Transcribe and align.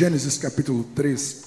Gênesis 0.00 0.38
capítulo 0.38 0.84
3, 0.94 1.44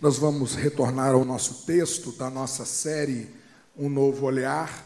nós 0.00 0.18
vamos 0.18 0.56
retornar 0.56 1.14
ao 1.14 1.24
nosso 1.24 1.64
texto 1.64 2.10
da 2.10 2.28
nossa 2.28 2.64
série 2.64 3.30
Um 3.78 3.88
Novo 3.88 4.26
Olhar, 4.26 4.84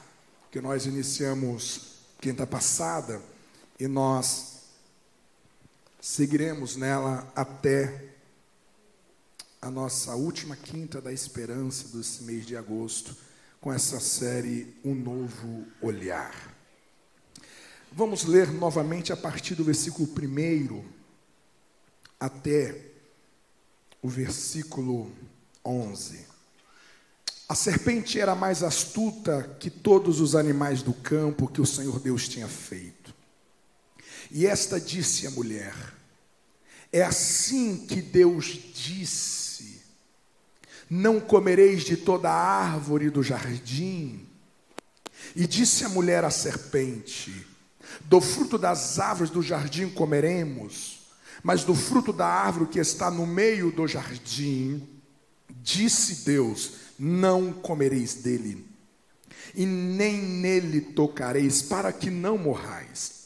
que 0.52 0.60
nós 0.60 0.84
iniciamos 0.84 1.92
quinta 2.20 2.46
passada 2.46 3.22
e 3.80 3.88
nós 3.88 4.58
seguiremos 6.02 6.76
nela 6.76 7.26
até 7.34 8.10
a 9.62 9.70
nossa 9.70 10.14
última 10.14 10.54
quinta 10.54 11.00
da 11.00 11.10
esperança 11.10 11.96
desse 11.96 12.24
mês 12.24 12.44
de 12.44 12.58
agosto, 12.58 13.16
com 13.58 13.72
essa 13.72 13.98
série 13.98 14.76
Um 14.84 14.94
Novo 14.94 15.64
Olhar. 15.80 16.54
Vamos 17.90 18.24
ler 18.24 18.52
novamente 18.52 19.14
a 19.14 19.16
partir 19.16 19.54
do 19.54 19.64
versículo 19.64 20.06
1 20.06 20.95
até 22.18 22.74
o 24.02 24.08
versículo 24.08 25.10
11. 25.64 26.26
A 27.48 27.54
serpente 27.54 28.18
era 28.18 28.34
mais 28.34 28.62
astuta 28.62 29.56
que 29.60 29.70
todos 29.70 30.20
os 30.20 30.34
animais 30.34 30.82
do 30.82 30.92
campo 30.92 31.46
que 31.46 31.60
o 31.60 31.66
Senhor 31.66 32.00
Deus 32.00 32.28
tinha 32.28 32.48
feito. 32.48 33.14
E 34.30 34.46
esta 34.46 34.80
disse 34.80 35.26
à 35.26 35.30
mulher: 35.30 35.74
É 36.92 37.02
assim 37.02 37.86
que 37.86 38.02
Deus 38.02 38.46
disse: 38.74 39.80
Não 40.90 41.20
comereis 41.20 41.84
de 41.84 41.96
toda 41.96 42.30
árvore 42.30 43.10
do 43.10 43.22
jardim. 43.22 44.26
E 45.34 45.46
disse 45.46 45.84
a 45.84 45.88
mulher 45.88 46.24
à 46.24 46.30
serpente: 46.30 47.46
Do 48.02 48.20
fruto 48.20 48.58
das 48.58 48.98
árvores 48.98 49.30
do 49.30 49.42
jardim 49.42 49.88
comeremos 49.88 50.95
mas 51.42 51.64
do 51.64 51.74
fruto 51.74 52.12
da 52.12 52.26
árvore 52.26 52.70
que 52.70 52.78
está 52.78 53.10
no 53.10 53.26
meio 53.26 53.70
do 53.70 53.86
jardim, 53.86 54.86
disse 55.62 56.24
Deus: 56.24 56.72
Não 56.98 57.52
comereis 57.52 58.14
dele, 58.14 58.66
e 59.54 59.66
nem 59.66 60.20
nele 60.20 60.80
tocareis, 60.80 61.62
para 61.62 61.92
que 61.92 62.10
não 62.10 62.38
morrais. 62.38 63.16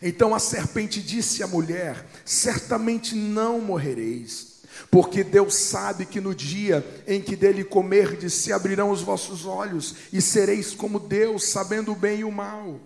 Então 0.00 0.34
a 0.34 0.38
serpente 0.38 1.02
disse 1.02 1.42
à 1.42 1.46
mulher: 1.46 2.06
Certamente 2.24 3.14
não 3.14 3.60
morrereis, 3.60 4.62
porque 4.90 5.24
Deus 5.24 5.54
sabe 5.54 6.06
que 6.06 6.20
no 6.20 6.34
dia 6.34 6.86
em 7.06 7.20
que 7.20 7.34
dele 7.34 7.64
comerdes 7.64 8.34
se 8.34 8.52
abrirão 8.52 8.90
os 8.90 9.02
vossos 9.02 9.44
olhos, 9.44 9.94
e 10.12 10.20
sereis 10.22 10.74
como 10.74 11.00
Deus, 11.00 11.44
sabendo 11.44 11.92
o 11.92 11.96
bem 11.96 12.20
e 12.20 12.24
o 12.24 12.32
mal. 12.32 12.80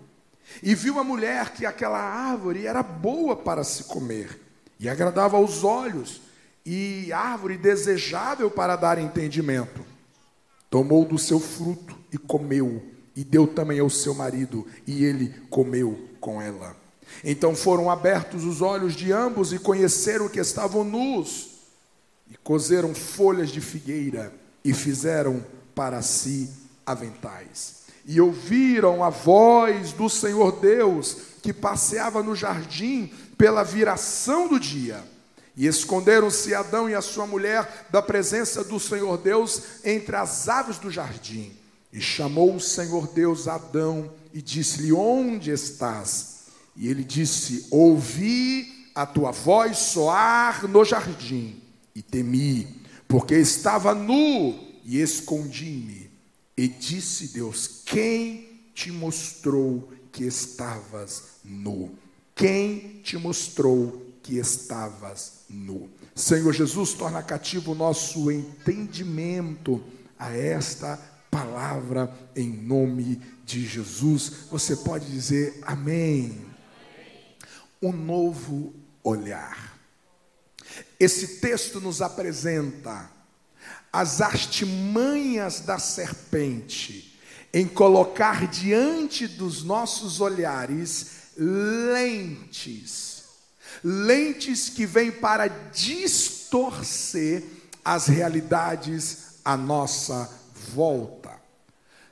E 0.61 0.75
viu 0.75 0.99
a 0.99 1.03
mulher 1.03 1.51
que 1.53 1.65
aquela 1.65 1.99
árvore 1.99 2.67
era 2.67 2.83
boa 2.83 3.35
para 3.35 3.63
se 3.63 3.85
comer, 3.85 4.39
e 4.79 4.87
agradava 4.87 5.37
aos 5.37 5.63
olhos, 5.63 6.21
e 6.65 7.11
árvore 7.11 7.57
desejável 7.57 8.49
para 8.51 8.75
dar 8.75 8.97
entendimento. 8.97 9.85
Tomou 10.69 11.05
do 11.05 11.17
seu 11.17 11.39
fruto 11.39 11.97
e 12.11 12.17
comeu, 12.17 12.83
e 13.15 13.23
deu 13.23 13.47
também 13.47 13.79
ao 13.79 13.89
seu 13.89 14.13
marido, 14.13 14.67
e 14.85 15.03
ele 15.03 15.29
comeu 15.49 16.09
com 16.19 16.41
ela. 16.41 16.75
Então 17.23 17.55
foram 17.55 17.89
abertos 17.89 18.43
os 18.43 18.61
olhos 18.61 18.95
de 18.95 19.11
ambos 19.11 19.53
e 19.53 19.59
conheceram 19.59 20.29
que 20.29 20.39
estavam 20.39 20.83
nus, 20.83 21.49
e 22.29 22.37
cozeram 22.37 22.95
folhas 22.95 23.49
de 23.49 23.61
figueira 23.61 24.33
e 24.63 24.73
fizeram 24.73 25.45
para 25.75 26.01
si 26.01 26.49
aventais. 26.85 27.82
E 28.05 28.19
ouviram 28.19 29.03
a 29.03 29.09
voz 29.09 29.93
do 29.93 30.09
Senhor 30.09 30.59
Deus 30.59 31.17
que 31.41 31.53
passeava 31.53 32.23
no 32.23 32.35
jardim 32.35 33.11
pela 33.37 33.63
viração 33.63 34.47
do 34.47 34.59
dia. 34.59 35.03
E 35.55 35.67
esconderam-se 35.67 36.55
Adão 36.55 36.89
e 36.89 36.95
a 36.95 37.01
sua 37.01 37.27
mulher 37.27 37.87
da 37.91 38.01
presença 38.01 38.63
do 38.63 38.79
Senhor 38.79 39.17
Deus 39.17 39.61
entre 39.83 40.15
as 40.15 40.49
aves 40.49 40.77
do 40.77 40.89
jardim. 40.89 41.51
E 41.91 42.01
chamou 42.01 42.55
o 42.55 42.59
Senhor 42.59 43.07
Deus 43.13 43.47
Adão 43.47 44.11
e 44.33 44.41
disse-lhe: 44.41 44.91
Onde 44.91 45.51
estás? 45.51 46.45
E 46.75 46.87
ele 46.87 47.03
disse: 47.03 47.67
Ouvi 47.69 48.89
a 48.95 49.05
tua 49.05 49.31
voz 49.31 49.77
soar 49.77 50.67
no 50.67 50.83
jardim 50.83 51.61
e 51.95 52.01
temi, 52.01 52.67
porque 53.07 53.35
estava 53.35 53.93
nu 53.93 54.57
e 54.83 54.99
escondi-me. 54.99 56.02
E 56.55 56.67
disse 56.67 57.29
Deus: 57.29 57.81
Quem 57.85 58.69
te 58.73 58.91
mostrou 58.91 59.91
que 60.11 60.23
estavas 60.23 61.23
nu? 61.43 61.97
Quem 62.35 63.01
te 63.03 63.17
mostrou 63.17 64.13
que 64.21 64.37
estavas 64.37 65.45
nu? 65.49 65.89
Senhor 66.15 66.53
Jesus, 66.53 66.93
torna 66.93 67.23
cativo 67.23 67.71
o 67.71 67.75
nosso 67.75 68.31
entendimento 68.31 69.83
a 70.17 70.31
esta 70.35 70.97
palavra 71.29 72.13
em 72.35 72.49
nome 72.49 73.19
de 73.43 73.65
Jesus. 73.65 74.45
Você 74.51 74.75
pode 74.75 75.09
dizer 75.09 75.59
amém. 75.63 76.45
Um 77.81 77.91
novo 77.91 78.73
olhar. 79.03 79.77
Esse 80.99 81.39
texto 81.39 81.81
nos 81.81 82.01
apresenta 82.01 83.11
as 83.91 84.21
artimanhas 84.21 85.59
da 85.61 85.77
serpente 85.77 87.19
em 87.53 87.67
colocar 87.67 88.47
diante 88.47 89.27
dos 89.27 89.63
nossos 89.63 90.19
olhares 90.19 91.23
lentes, 91.37 93.23
lentes 93.83 94.69
que 94.69 94.85
vêm 94.85 95.11
para 95.11 95.47
distorcer 95.47 97.43
as 97.85 98.07
realidades 98.07 99.39
à 99.45 99.55
nossa 99.55 100.29
volta. 100.73 101.22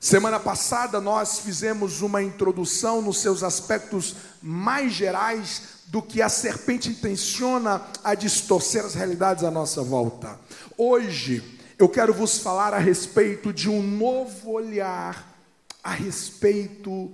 Semana 0.02 0.40
passada 0.40 1.00
nós 1.00 1.40
fizemos 1.40 2.02
uma 2.02 2.22
introdução 2.22 3.02
nos 3.02 3.20
seus 3.20 3.44
aspectos 3.44 4.16
mais 4.42 4.92
gerais 4.92 5.62
do 5.88 6.02
que 6.02 6.22
a 6.22 6.28
serpente 6.28 6.90
intenciona 6.90 7.82
a 8.04 8.16
distorcer 8.16 8.84
as 8.84 8.96
realidades 8.96 9.46
à 9.46 9.52
nossa 9.52 9.82
volta. 9.82 10.38
Hoje 10.78 11.60
eu 11.80 11.88
quero 11.88 12.14
vos 12.14 12.40
falar 12.40 12.74
a 12.74 12.80
respeito 12.80 13.54
de 13.54 13.70
um 13.70 13.82
novo 13.82 14.52
olhar 14.52 15.38
a 15.84 15.92
respeito 15.92 17.12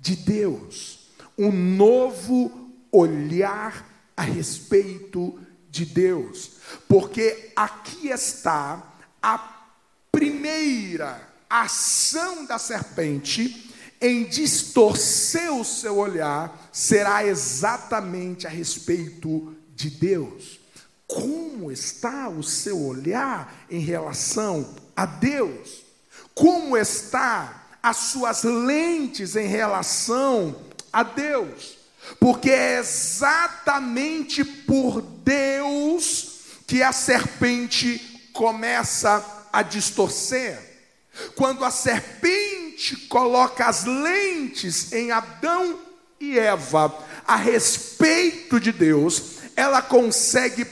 de 0.00 0.16
Deus 0.16 1.00
um 1.40 1.50
novo 1.50 2.70
olhar 2.92 3.88
a 4.14 4.22
respeito 4.22 5.40
de 5.70 5.86
Deus, 5.86 6.58
porque 6.86 7.50
aqui 7.56 8.08
está 8.08 8.92
a 9.22 9.62
primeira 10.12 11.29
ação 11.50 12.44
da 12.46 12.58
serpente 12.58 13.68
em 14.00 14.24
distorcer 14.24 15.52
o 15.52 15.64
seu 15.64 15.98
olhar, 15.98 16.70
será 16.72 17.26
exatamente 17.26 18.46
a 18.46 18.50
respeito 18.50 19.54
de 19.74 19.90
Deus. 19.90 20.58
Como 21.06 21.70
está 21.70 22.28
o 22.28 22.42
seu 22.42 22.80
olhar 22.80 23.66
em 23.68 23.80
relação 23.80 24.74
a 24.96 25.04
Deus? 25.04 25.82
Como 26.34 26.76
está 26.76 27.60
as 27.82 27.96
suas 27.96 28.44
lentes 28.44 29.36
em 29.36 29.48
relação 29.48 30.56
a 30.92 31.02
Deus, 31.02 31.78
porque 32.18 32.50
é 32.50 32.78
exatamente 32.78 34.44
por 34.44 35.00
Deus 35.02 36.40
que 36.66 36.82
a 36.82 36.92
serpente 36.92 38.30
começa 38.32 39.24
a 39.52 39.62
distorcer. 39.62 40.69
Quando 41.34 41.64
a 41.64 41.70
serpente 41.70 42.96
coloca 43.08 43.66
as 43.66 43.84
lentes 43.84 44.92
em 44.92 45.10
Adão 45.10 45.78
e 46.18 46.38
Eva 46.38 46.94
a 47.26 47.36
respeito 47.36 48.60
de 48.60 48.72
Deus, 48.72 49.38
ela 49.56 49.82
consegue 49.82 50.66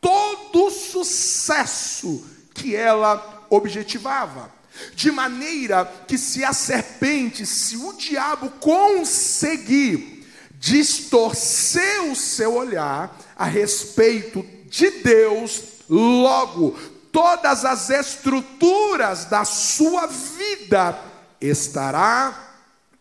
todo 0.00 0.66
o 0.66 0.70
sucesso 0.70 2.26
que 2.54 2.74
ela 2.74 3.46
objetivava. 3.50 4.52
De 4.94 5.10
maneira 5.10 5.84
que, 6.08 6.16
se 6.16 6.42
a 6.44 6.52
serpente, 6.52 7.44
se 7.44 7.76
o 7.76 7.92
diabo 7.92 8.50
conseguir 8.58 10.26
distorcer 10.52 12.04
o 12.04 12.16
seu 12.16 12.54
olhar 12.54 13.18
a 13.36 13.44
respeito 13.44 14.46
de 14.66 14.90
Deus, 14.90 15.62
logo 15.88 16.78
todas 17.12 17.64
as 17.64 17.90
estruturas 17.90 19.26
da 19.26 19.44
sua 19.44 20.06
vida 20.06 20.98
estará 21.40 22.56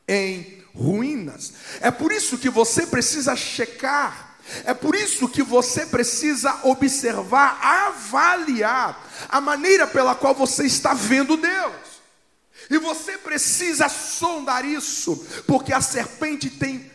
em 0.08 0.62
ruínas. 0.76 1.54
É 1.80 1.90
por 1.90 2.12
isso 2.12 2.38
que 2.38 2.50
você 2.50 2.86
precisa 2.86 3.36
checar 3.36 4.32
é 4.66 4.74
por 4.74 4.96
isso 4.96 5.30
que 5.30 5.42
você 5.42 5.86
precisa 5.86 6.60
observar, 6.64 7.60
avaliar 7.62 9.08
a 9.30 9.40
maneira 9.40 9.88
pela 9.88 10.16
qual 10.16 10.36
você 10.36 10.66
está 10.66 10.94
vendo 10.94 11.38
Deus. 11.38 12.02
E 12.70 12.78
você 12.78 13.18
precisa 13.18 13.90
sondar 13.90 14.66
isso, 14.66 15.16
porque 15.48 15.74
a 15.74 15.82
serpente 15.82 16.50
tem 16.50 16.91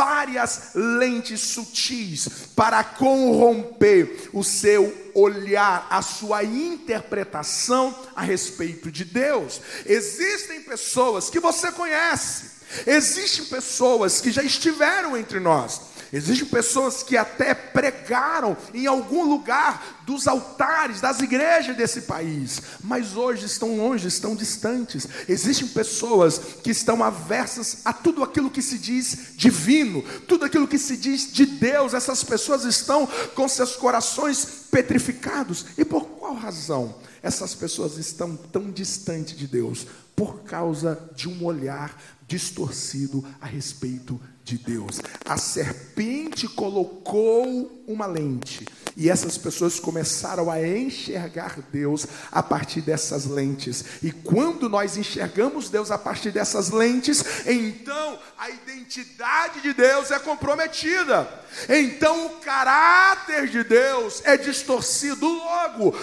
várias 0.00 0.70
lentes 0.74 1.42
sutis 1.42 2.26
para 2.56 2.82
corromper 2.82 4.30
o 4.32 4.42
seu 4.42 5.10
olhar, 5.12 5.86
a 5.90 6.00
sua 6.00 6.42
interpretação 6.42 7.94
a 8.16 8.22
respeito 8.22 8.90
de 8.90 9.04
Deus. 9.04 9.60
Existem 9.84 10.62
pessoas 10.62 11.28
que 11.28 11.38
você 11.38 11.70
conhece, 11.70 12.46
existem 12.86 13.44
pessoas 13.44 14.22
que 14.22 14.32
já 14.32 14.42
estiveram 14.42 15.18
entre 15.18 15.38
nós 15.38 15.90
Existem 16.12 16.48
pessoas 16.48 17.02
que 17.04 17.16
até 17.16 17.54
pregaram 17.54 18.56
em 18.74 18.86
algum 18.86 19.24
lugar 19.24 20.00
dos 20.04 20.26
altares 20.26 21.00
das 21.00 21.20
igrejas 21.20 21.76
desse 21.76 22.02
país, 22.02 22.60
mas 22.82 23.16
hoje 23.16 23.46
estão 23.46 23.76
longe, 23.76 24.08
estão 24.08 24.34
distantes. 24.34 25.06
Existem 25.28 25.68
pessoas 25.68 26.40
que 26.64 26.70
estão 26.72 27.04
aversas 27.04 27.78
a 27.84 27.92
tudo 27.92 28.24
aquilo 28.24 28.50
que 28.50 28.60
se 28.60 28.76
diz 28.76 29.34
divino, 29.36 30.02
tudo 30.26 30.44
aquilo 30.44 30.66
que 30.66 30.78
se 30.78 30.96
diz 30.96 31.32
de 31.32 31.46
Deus. 31.46 31.94
Essas 31.94 32.24
pessoas 32.24 32.64
estão 32.64 33.08
com 33.34 33.48
seus 33.48 33.76
corações 33.76 34.44
petrificados. 34.70 35.66
E 35.78 35.84
por 35.84 36.04
qual 36.06 36.34
razão 36.34 36.94
essas 37.22 37.54
pessoas 37.54 37.98
estão 37.98 38.36
tão 38.36 38.70
distantes 38.70 39.36
de 39.36 39.46
Deus? 39.46 39.86
Por 40.16 40.40
causa 40.40 41.00
de 41.14 41.28
um 41.28 41.44
olhar 41.44 41.96
distorcido 42.26 43.24
a 43.40 43.46
respeito 43.46 44.20
de 44.44 44.58
Deus. 44.58 45.00
A 45.24 45.36
serpente 45.36 46.48
colocou 46.48 47.82
uma 47.86 48.06
lente 48.06 48.66
e 48.96 49.08
essas 49.08 49.38
pessoas 49.38 49.78
começaram 49.78 50.50
a 50.50 50.60
enxergar 50.66 51.58
Deus 51.72 52.06
a 52.30 52.42
partir 52.42 52.80
dessas 52.80 53.26
lentes. 53.26 53.84
E 54.02 54.10
quando 54.10 54.68
nós 54.68 54.96
enxergamos 54.96 55.70
Deus 55.70 55.90
a 55.90 55.98
partir 55.98 56.30
dessas 56.30 56.70
lentes, 56.70 57.24
então 57.46 58.18
a 58.38 58.50
identidade 58.50 59.60
de 59.60 59.72
Deus 59.72 60.10
é 60.10 60.18
comprometida. 60.18 61.28
Então 61.68 62.26
o 62.26 62.30
caráter 62.40 63.48
de 63.48 63.62
Deus 63.64 64.22
é 64.24 64.36
distorcido 64.36 65.26
logo. 65.26 65.96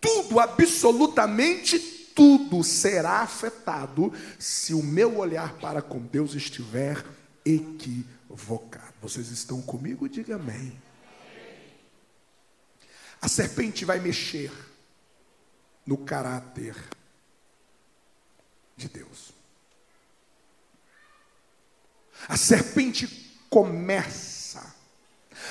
Tudo, 0.00 0.38
absolutamente 0.38 1.78
tudo 2.14 2.64
será 2.64 3.20
afetado 3.20 4.12
se 4.38 4.74
o 4.74 4.82
meu 4.82 5.18
olhar 5.18 5.54
para 5.54 5.80
com 5.80 6.00
Deus 6.00 6.34
estiver 6.34 7.04
equivocado. 7.44 8.94
Vocês 9.00 9.28
estão 9.28 9.60
comigo? 9.62 10.08
Diga 10.08 10.36
amém. 10.36 10.80
A 13.20 13.28
serpente 13.28 13.84
vai 13.84 13.98
mexer 13.98 14.52
no 15.84 15.96
caráter 15.96 16.76
de 18.76 18.88
Deus. 18.88 19.32
A 22.28 22.36
serpente 22.36 23.06
começa, 23.48 24.74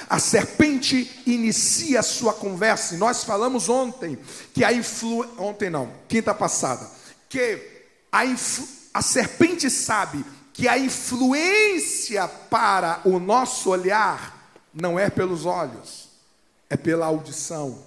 a 0.09 0.19
serpente 0.19 1.23
inicia 1.25 1.99
a 1.99 2.03
sua 2.03 2.33
conversa. 2.33 2.95
E 2.95 2.97
nós 2.97 3.23
falamos 3.23 3.67
ontem 3.67 4.17
que 4.53 4.63
a 4.63 4.71
influência, 4.71 5.41
ontem 5.41 5.69
não, 5.69 5.93
quinta 6.07 6.33
passada, 6.33 6.89
que 7.27 7.85
a, 8.11 8.25
influ... 8.25 8.67
a 8.93 9.01
serpente 9.01 9.69
sabe 9.69 10.23
que 10.57 10.67
a 10.67 10.75
influência 10.75 12.27
para 12.27 13.01
o 13.05 13.19
nosso 13.19 13.69
olhar 13.69 14.51
não 14.73 14.97
é 14.97 15.07
pelos 15.07 15.45
olhos, 15.45 16.09
é 16.67 16.75
pela 16.75 17.05
audição. 17.05 17.77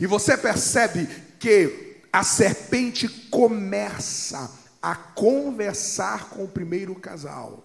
E 0.00 0.08
você 0.08 0.36
percebe 0.36 1.08
que 1.38 2.00
a 2.12 2.24
serpente 2.24 3.08
começa 3.30 4.50
a 4.82 4.96
conversar 4.96 6.30
com 6.30 6.42
o 6.42 6.48
primeiro 6.48 6.96
casal, 6.96 7.64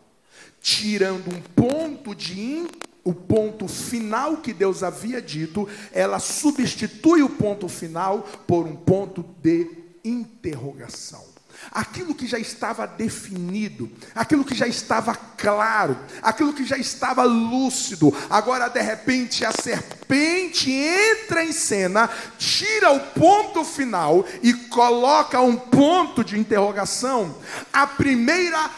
tirando 0.61 1.35
um 1.35 1.41
ponto 1.41 2.13
de 2.13 2.67
o 3.03 3.15
ponto 3.15 3.67
final 3.67 4.37
que 4.37 4.53
Deus 4.53 4.83
havia 4.83 5.19
dito, 5.19 5.67
ela 5.91 6.19
substitui 6.19 7.23
o 7.23 7.29
ponto 7.29 7.67
final 7.67 8.19
por 8.45 8.67
um 8.67 8.75
ponto 8.75 9.25
de 9.41 9.67
interrogação 10.03 11.31
aquilo 11.71 12.15
que 12.15 12.25
já 12.25 12.39
estava 12.39 12.87
definido, 12.87 13.89
aquilo 14.15 14.45
que 14.45 14.55
já 14.55 14.67
estava 14.67 15.15
claro, 15.15 15.97
aquilo 16.21 16.53
que 16.53 16.65
já 16.65 16.77
estava 16.77 17.23
lúcido, 17.23 18.15
agora 18.29 18.69
de 18.69 18.81
repente 18.81 19.45
a 19.45 19.51
serpente 19.51 20.71
entra 20.71 21.43
em 21.43 21.51
cena, 21.51 22.09
tira 22.37 22.91
o 22.91 22.99
ponto 22.99 23.63
final 23.63 24.25
e 24.41 24.53
coloca 24.53 25.41
um 25.41 25.55
ponto 25.55 26.23
de 26.23 26.39
interrogação. 26.39 27.37
A 27.71 27.85
primeira 27.85 28.69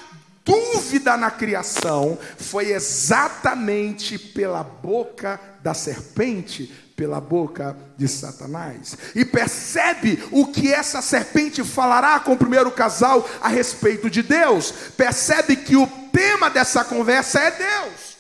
dúvida 0.46 1.16
na 1.16 1.32
criação 1.32 2.18
foi 2.38 2.72
exatamente 2.72 4.18
pela 4.18 4.64
boca 4.64 5.40
da 5.62 5.74
serpente 5.74 6.72
pela 7.04 7.20
boca 7.20 7.76
de 7.98 8.08
Satanás. 8.08 8.96
E 9.14 9.26
percebe 9.26 10.24
o 10.32 10.48
que 10.48 10.74
essa 10.74 11.02
serpente 11.02 11.62
falará 11.62 12.18
com 12.22 12.32
o 12.32 12.38
primeiro 12.38 12.72
casal 12.72 13.30
a 13.42 13.50
respeito 13.50 14.10
de 14.10 14.24
Deus. 14.24 14.72
Percebe 14.96 15.58
que 15.58 15.76
o 15.76 15.86
tema 16.14 16.50
dessa 16.50 16.86
conversa 16.86 17.42
é 17.42 17.52
Deus. 17.52 18.16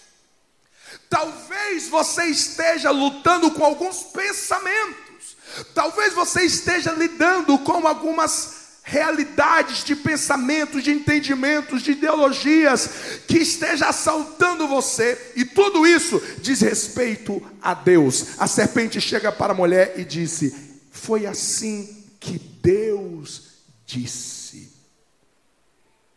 Talvez 1.10 1.88
você 1.88 2.26
esteja 2.26 2.92
lutando 2.92 3.52
com 3.52 3.64
alguns 3.64 4.04
pensamentos. 4.04 5.38
Talvez 5.74 6.14
você 6.14 6.42
esteja 6.42 6.92
lidando 6.92 7.58
com 7.60 7.88
algumas 7.88 8.63
realidades 8.84 9.84
de 9.84 9.96
pensamentos, 9.96 10.84
de 10.84 10.92
entendimentos, 10.92 11.82
de 11.82 11.92
ideologias 11.92 13.22
que 13.26 13.38
esteja 13.38 13.88
assaltando 13.88 14.68
você, 14.68 15.32
e 15.36 15.46
tudo 15.46 15.88
isso 15.88 16.22
diz 16.42 16.62
respeito 16.62 17.42
a 17.62 17.74
Deus. 17.74 18.40
A 18.40 18.46
serpente 18.46 19.00
chega 19.00 19.32
para 19.32 19.54
a 19.54 19.56
mulher 19.56 19.94
e 19.98 20.04
disse: 20.04 20.54
Foi 20.92 21.26
assim 21.26 22.06
que 22.20 22.38
Deus 22.38 23.54
disse. 23.86 24.72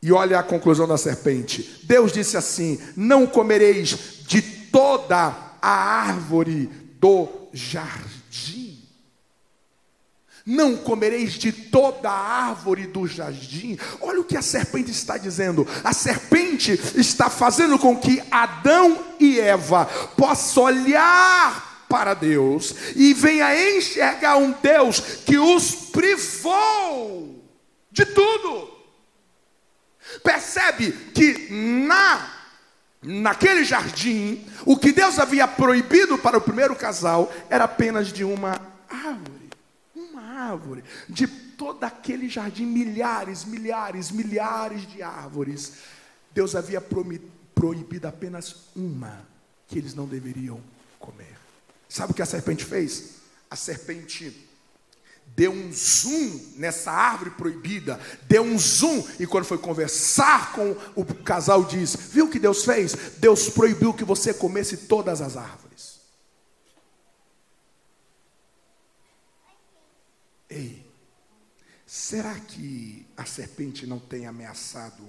E 0.02 0.12
olha 0.12 0.38
a 0.38 0.42
conclusão 0.42 0.88
da 0.88 0.98
serpente: 0.98 1.80
Deus 1.84 2.12
disse 2.12 2.36
assim: 2.36 2.80
Não 2.96 3.26
comereis 3.26 3.96
de 4.26 4.42
toda 4.42 5.56
a 5.62 5.70
árvore 5.70 6.66
do 7.00 7.28
jardim. 7.52 8.15
Não 10.46 10.76
comereis 10.76 11.32
de 11.32 11.50
toda 11.50 12.08
árvore 12.08 12.86
do 12.86 13.04
jardim. 13.04 13.76
Olha 14.00 14.20
o 14.20 14.24
que 14.24 14.36
a 14.36 14.42
serpente 14.42 14.92
está 14.92 15.18
dizendo. 15.18 15.66
A 15.82 15.92
serpente 15.92 16.80
está 16.94 17.28
fazendo 17.28 17.76
com 17.80 17.98
que 17.98 18.22
Adão 18.30 19.04
e 19.18 19.40
Eva 19.40 19.86
possam 20.16 20.62
olhar 20.62 21.84
para 21.88 22.14
Deus 22.14 22.72
e 22.94 23.12
venha 23.12 23.76
enxergar 23.76 24.36
um 24.36 24.52
Deus 24.52 25.00
que 25.00 25.36
os 25.36 25.74
privou 25.90 27.44
de 27.90 28.06
tudo. 28.06 28.70
Percebe 30.22 30.92
que 31.12 31.48
na 31.50 32.34
naquele 33.02 33.64
jardim, 33.64 34.44
o 34.64 34.76
que 34.76 34.90
Deus 34.90 35.18
havia 35.18 35.46
proibido 35.46 36.18
para 36.18 36.38
o 36.38 36.40
primeiro 36.40 36.74
casal 36.74 37.32
era 37.48 37.64
apenas 37.64 38.12
de 38.12 38.24
uma 38.24 38.60
árvore 38.88 39.45
árvore, 40.36 40.84
de 41.08 41.26
todo 41.26 41.82
aquele 41.84 42.28
jardim, 42.28 42.66
milhares, 42.66 43.44
milhares, 43.44 44.10
milhares 44.10 44.86
de 44.86 45.02
árvores. 45.02 45.74
Deus 46.32 46.54
havia 46.54 46.82
proibido 47.54 48.06
apenas 48.06 48.68
uma 48.76 49.26
que 49.66 49.78
eles 49.78 49.94
não 49.94 50.06
deveriam 50.06 50.60
comer. 50.98 51.36
Sabe 51.88 52.12
o 52.12 52.14
que 52.14 52.22
a 52.22 52.26
serpente 52.26 52.64
fez? 52.64 53.16
A 53.50 53.56
serpente 53.56 54.46
deu 55.34 55.50
um 55.52 55.72
zoom 55.72 56.40
nessa 56.56 56.92
árvore 56.92 57.30
proibida, 57.30 57.98
deu 58.28 58.42
um 58.42 58.58
zoom, 58.58 59.02
e 59.18 59.26
quando 59.26 59.44
foi 59.44 59.58
conversar 59.58 60.52
com 60.52 60.76
o 60.94 61.04
casal, 61.04 61.64
diz: 61.64 61.96
Viu 62.12 62.26
o 62.26 62.30
que 62.30 62.38
Deus 62.38 62.64
fez? 62.64 62.94
Deus 63.18 63.48
proibiu 63.48 63.94
que 63.94 64.04
você 64.04 64.32
comesse 64.32 64.76
todas 64.76 65.20
as 65.20 65.36
árvores. 65.36 65.65
Ei, 70.56 70.82
será 71.84 72.40
que 72.40 73.06
a 73.14 73.26
serpente 73.26 73.86
não 73.86 73.98
tem 73.98 74.26
ameaçado 74.26 75.06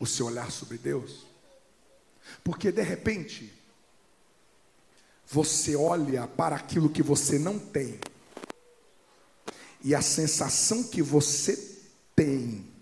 o 0.00 0.06
seu 0.06 0.24
olhar 0.24 0.50
sobre 0.50 0.78
Deus? 0.78 1.26
Porque 2.42 2.72
de 2.72 2.80
repente, 2.80 3.52
você 5.26 5.76
olha 5.76 6.26
para 6.26 6.56
aquilo 6.56 6.88
que 6.88 7.02
você 7.02 7.38
não 7.38 7.58
tem, 7.58 8.00
e 9.84 9.94
a 9.94 10.00
sensação 10.00 10.82
que 10.82 11.02
você 11.02 11.82
tem 12.16 12.72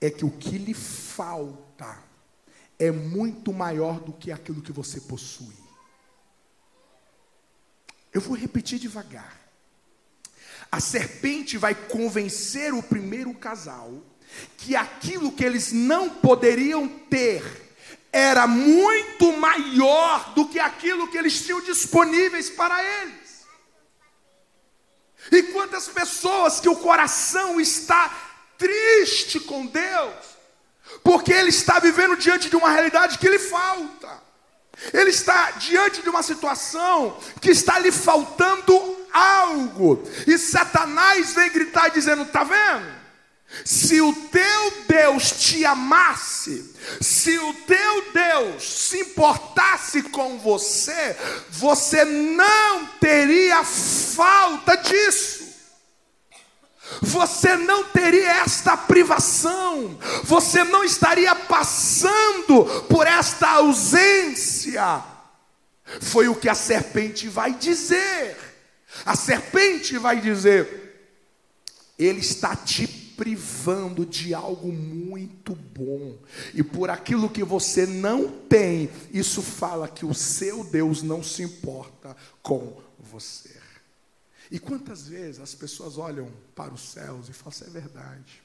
é 0.00 0.10
que 0.10 0.24
o 0.24 0.30
que 0.30 0.58
lhe 0.58 0.74
falta 0.74 2.04
é 2.78 2.92
muito 2.92 3.52
maior 3.52 3.98
do 3.98 4.12
que 4.12 4.30
aquilo 4.30 4.62
que 4.62 4.70
você 4.70 5.00
possui. 5.00 5.56
Eu 8.12 8.20
vou 8.20 8.36
repetir 8.36 8.78
devagar. 8.78 9.49
A 10.70 10.80
serpente 10.80 11.58
vai 11.58 11.74
convencer 11.74 12.72
o 12.72 12.82
primeiro 12.82 13.34
casal 13.34 13.92
que 14.56 14.76
aquilo 14.76 15.32
que 15.32 15.44
eles 15.44 15.72
não 15.72 16.08
poderiam 16.08 16.86
ter 16.88 17.42
era 18.12 18.46
muito 18.46 19.32
maior 19.32 20.32
do 20.34 20.46
que 20.46 20.58
aquilo 20.58 21.08
que 21.08 21.18
eles 21.18 21.44
tinham 21.44 21.60
disponíveis 21.60 22.50
para 22.50 22.82
eles. 23.02 23.20
E 25.30 25.42
quantas 25.44 25.88
pessoas 25.88 26.60
que 26.60 26.68
o 26.68 26.76
coração 26.76 27.60
está 27.60 28.08
triste 28.56 29.40
com 29.40 29.66
Deus, 29.66 30.14
porque 31.02 31.32
ele 31.32 31.50
está 31.50 31.78
vivendo 31.78 32.16
diante 32.16 32.50
de 32.50 32.56
uma 32.56 32.70
realidade 32.70 33.18
que 33.18 33.28
lhe 33.28 33.38
falta. 33.38 34.20
Ele 34.92 35.10
está 35.10 35.52
diante 35.52 36.02
de 36.02 36.08
uma 36.08 36.22
situação 36.22 37.18
que 37.40 37.50
está 37.50 37.78
lhe 37.78 37.92
faltando 37.92 38.89
algo. 39.12 40.02
E 40.26 40.38
Satanás 40.38 41.34
vem 41.34 41.50
gritar 41.50 41.88
dizendo: 41.88 42.24
"Tá 42.26 42.44
vendo? 42.44 43.00
Se 43.64 44.00
o 44.00 44.12
teu 44.12 44.72
Deus 44.88 45.32
te 45.32 45.64
amasse, 45.64 46.72
se 47.00 47.36
o 47.38 47.52
teu 47.66 48.12
Deus 48.12 48.62
se 48.62 49.00
importasse 49.00 50.04
com 50.04 50.38
você, 50.38 51.16
você 51.50 52.04
não 52.04 52.86
teria 53.00 53.64
falta 53.64 54.76
disso. 54.76 55.50
Você 57.02 57.56
não 57.56 57.84
teria 57.84 58.42
esta 58.42 58.76
privação, 58.76 59.98
você 60.24 60.64
não 60.64 60.82
estaria 60.82 61.34
passando 61.34 62.64
por 62.88 63.06
esta 63.06 63.48
ausência. 63.48 65.02
Foi 66.00 66.28
o 66.28 66.34
que 66.34 66.48
a 66.48 66.54
serpente 66.54 67.28
vai 67.28 67.52
dizer. 67.52 68.49
A 69.04 69.16
serpente 69.16 69.96
vai 69.98 70.20
dizer: 70.20 71.12
Ele 71.98 72.20
está 72.20 72.56
te 72.56 72.86
privando 72.86 74.06
de 74.06 74.32
algo 74.32 74.72
muito 74.72 75.54
bom. 75.54 76.18
E 76.54 76.62
por 76.62 76.88
aquilo 76.88 77.28
que 77.28 77.44
você 77.44 77.84
não 77.84 78.28
tem, 78.28 78.90
isso 79.12 79.42
fala 79.42 79.86
que 79.86 80.06
o 80.06 80.14
seu 80.14 80.64
Deus 80.64 81.02
não 81.02 81.22
se 81.22 81.42
importa 81.42 82.16
com 82.42 82.80
você. 82.98 83.60
E 84.50 84.58
quantas 84.58 85.06
vezes 85.06 85.40
as 85.40 85.54
pessoas 85.54 85.98
olham 85.98 86.32
para 86.54 86.72
os 86.72 86.80
céus 86.80 87.28
e 87.28 87.32
falam: 87.32 87.58
é 87.66 87.70
verdade. 87.70 88.42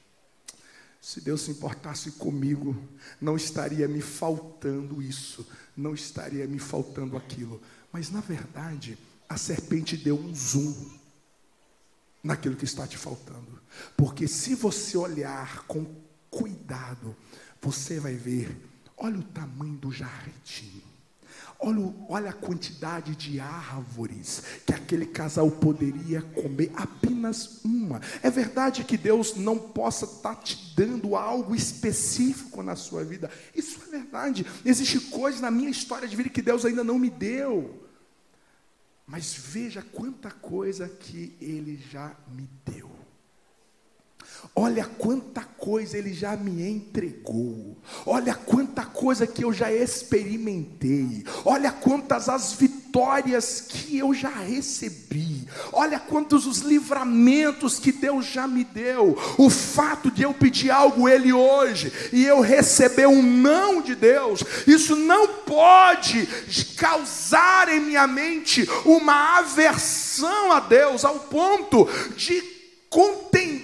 Se 1.00 1.20
Deus 1.20 1.42
se 1.42 1.52
importasse 1.52 2.10
comigo, 2.12 2.76
não 3.20 3.36
estaria 3.36 3.86
me 3.86 4.00
faltando 4.00 5.00
isso, 5.00 5.46
não 5.76 5.94
estaria 5.94 6.46
me 6.46 6.58
faltando 6.58 7.16
aquilo. 7.16 7.62
Mas 7.92 8.10
na 8.10 8.20
verdade, 8.20 8.98
a 9.28 9.36
serpente 9.36 9.96
deu 9.96 10.18
um 10.18 10.34
zoom 10.34 10.74
naquilo 12.22 12.56
que 12.56 12.64
está 12.64 12.86
te 12.86 12.96
faltando. 12.96 13.60
Porque 13.96 14.26
se 14.26 14.54
você 14.54 14.96
olhar 14.96 15.64
com 15.66 15.86
cuidado, 16.30 17.16
você 17.60 17.98
vai 18.00 18.14
ver, 18.14 18.56
olha 18.96 19.18
o 19.18 19.22
tamanho 19.22 19.76
do 19.76 19.92
jardim. 19.92 20.82
Olha, 21.58 21.94
olha, 22.08 22.30
a 22.30 22.34
quantidade 22.34 23.16
de 23.16 23.40
árvores 23.40 24.42
que 24.66 24.74
aquele 24.74 25.06
casal 25.06 25.50
poderia 25.50 26.20
comer, 26.20 26.70
apenas 26.76 27.64
uma. 27.64 28.00
É 28.22 28.30
verdade 28.30 28.84
que 28.84 28.98
Deus 28.98 29.36
não 29.36 29.56
possa 29.58 30.04
estar 30.04 30.34
tá 30.34 30.42
te 30.42 30.74
dando 30.76 31.16
algo 31.16 31.54
específico 31.54 32.62
na 32.62 32.76
sua 32.76 33.04
vida. 33.04 33.30
Isso 33.54 33.80
é 33.86 33.90
verdade. 33.90 34.44
Existem 34.66 35.00
coisas 35.00 35.40
na 35.40 35.50
minha 35.50 35.70
história 35.70 36.06
de 36.06 36.14
vida 36.14 36.28
que 36.28 36.42
Deus 36.42 36.64
ainda 36.64 36.84
não 36.84 36.98
me 36.98 37.08
deu. 37.08 37.85
Mas 39.06 39.34
veja 39.34 39.82
quanta 39.82 40.30
coisa 40.30 40.88
que 40.88 41.36
Ele 41.40 41.76
já 41.76 42.16
me 42.28 42.48
deu. 42.64 42.90
Olha 44.54 44.84
quanta 44.84 45.42
coisa 45.42 45.98
Ele 45.98 46.12
já 46.12 46.36
me 46.36 46.62
entregou. 46.68 47.76
Olha 48.04 48.34
quanta 48.34 48.84
coisa 48.84 49.26
que 49.26 49.44
eu 49.44 49.52
já 49.52 49.72
experimentei. 49.72 51.24
Olha 51.44 51.72
quantas 51.72 52.28
as 52.28 52.52
vitórias 52.52 53.60
que 53.60 53.98
eu 53.98 54.14
já 54.14 54.30
recebi. 54.30 55.46
Olha 55.72 55.98
quantos 55.98 56.46
os 56.46 56.58
livramentos 56.58 57.78
que 57.78 57.92
Deus 57.92 58.26
já 58.26 58.46
me 58.46 58.64
deu. 58.64 59.16
O 59.38 59.50
fato 59.50 60.10
de 60.10 60.22
eu 60.22 60.32
pedir 60.32 60.70
algo 60.70 61.08
Ele 61.08 61.32
hoje 61.32 61.92
e 62.12 62.24
eu 62.24 62.40
receber 62.40 63.06
um 63.06 63.22
não 63.22 63.82
de 63.82 63.94
Deus, 63.94 64.42
isso 64.66 64.96
não 64.96 65.28
pode 65.44 66.26
causar 66.76 67.68
em 67.68 67.80
minha 67.80 68.06
mente 68.06 68.68
uma 68.84 69.38
aversão 69.38 70.52
a 70.52 70.60
Deus 70.60 71.04
ao 71.04 71.18
ponto 71.20 71.88
de 72.16 72.42
contender 72.88 73.55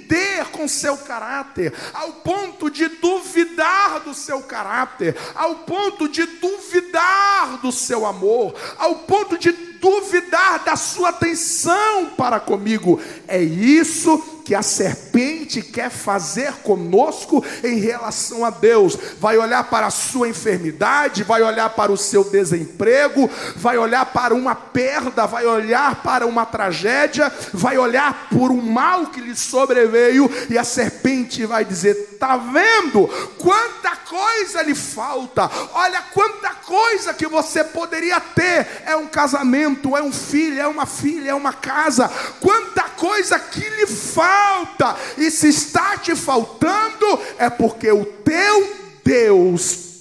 com 0.62 0.68
seu 0.68 0.96
caráter, 0.96 1.72
ao 1.92 2.12
ponto 2.12 2.70
de 2.70 2.86
duvidar 2.88 4.00
do 4.00 4.14
seu 4.14 4.40
caráter, 4.42 5.16
ao 5.34 5.56
ponto 5.56 6.08
de 6.08 6.24
duvidar 6.24 7.58
do 7.58 7.72
seu 7.72 8.06
amor, 8.06 8.54
ao 8.78 8.96
ponto 8.96 9.36
de 9.36 9.50
duvidar 9.52 10.62
da 10.64 10.76
sua 10.76 11.08
atenção 11.08 12.10
para 12.16 12.38
comigo. 12.38 13.00
É 13.26 13.42
isso 13.42 14.31
que 14.44 14.54
a 14.54 14.62
serpente 14.62 15.62
quer 15.62 15.90
fazer 15.90 16.52
conosco 16.62 17.44
em 17.62 17.78
relação 17.78 18.44
a 18.44 18.50
Deus. 18.50 18.96
Vai 19.18 19.38
olhar 19.38 19.64
para 19.64 19.86
a 19.86 19.90
sua 19.90 20.28
enfermidade, 20.28 21.22
vai 21.24 21.42
olhar 21.42 21.70
para 21.70 21.92
o 21.92 21.96
seu 21.96 22.24
desemprego, 22.24 23.30
vai 23.56 23.78
olhar 23.78 24.06
para 24.06 24.34
uma 24.34 24.54
perda, 24.54 25.26
vai 25.26 25.46
olhar 25.46 26.02
para 26.02 26.26
uma 26.26 26.44
tragédia, 26.44 27.32
vai 27.52 27.78
olhar 27.78 28.28
por 28.30 28.50
um 28.50 28.60
mal 28.60 29.06
que 29.06 29.20
lhe 29.20 29.36
sobreveio 29.36 30.30
e 30.48 30.58
a 30.58 30.64
serpente 30.64 31.44
vai 31.46 31.64
dizer: 31.64 32.11
"Tá 32.22 32.36
vendo 32.36 33.08
quanta 33.36 33.96
coisa 33.96 34.62
lhe 34.62 34.76
falta? 34.76 35.50
Olha 35.72 36.00
quanta 36.14 36.50
coisa 36.50 37.12
que 37.12 37.26
você 37.26 37.64
poderia 37.64 38.20
ter. 38.20 38.84
É 38.86 38.94
um 38.94 39.08
casamento, 39.08 39.96
é 39.96 40.02
um 40.04 40.12
filho, 40.12 40.60
é 40.60 40.68
uma 40.68 40.86
filha, 40.86 41.30
é 41.30 41.34
uma 41.34 41.52
casa. 41.52 42.08
Quanta 42.40 42.82
coisa 42.90 43.40
que 43.40 43.68
lhe 43.68 43.88
falta, 43.88 44.96
e 45.18 45.32
se 45.32 45.48
está 45.48 45.96
te 45.96 46.14
faltando, 46.14 47.18
é 47.38 47.50
porque 47.50 47.90
o 47.90 48.04
teu 48.04 48.72
Deus 49.04 49.91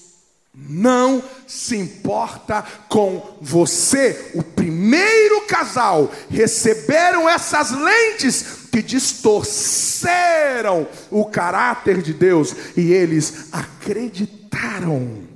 não 0.71 1.21
se 1.45 1.75
importa 1.75 2.63
com 2.87 3.37
você. 3.41 4.31
O 4.33 4.41
primeiro 4.41 5.41
casal 5.41 6.09
receberam 6.29 7.29
essas 7.29 7.71
lentes 7.71 8.61
que 8.71 8.81
distorceram 8.81 10.87
o 11.09 11.25
caráter 11.25 12.01
de 12.01 12.13
Deus 12.13 12.55
e 12.77 12.93
eles 12.93 13.49
acreditaram 13.51 15.29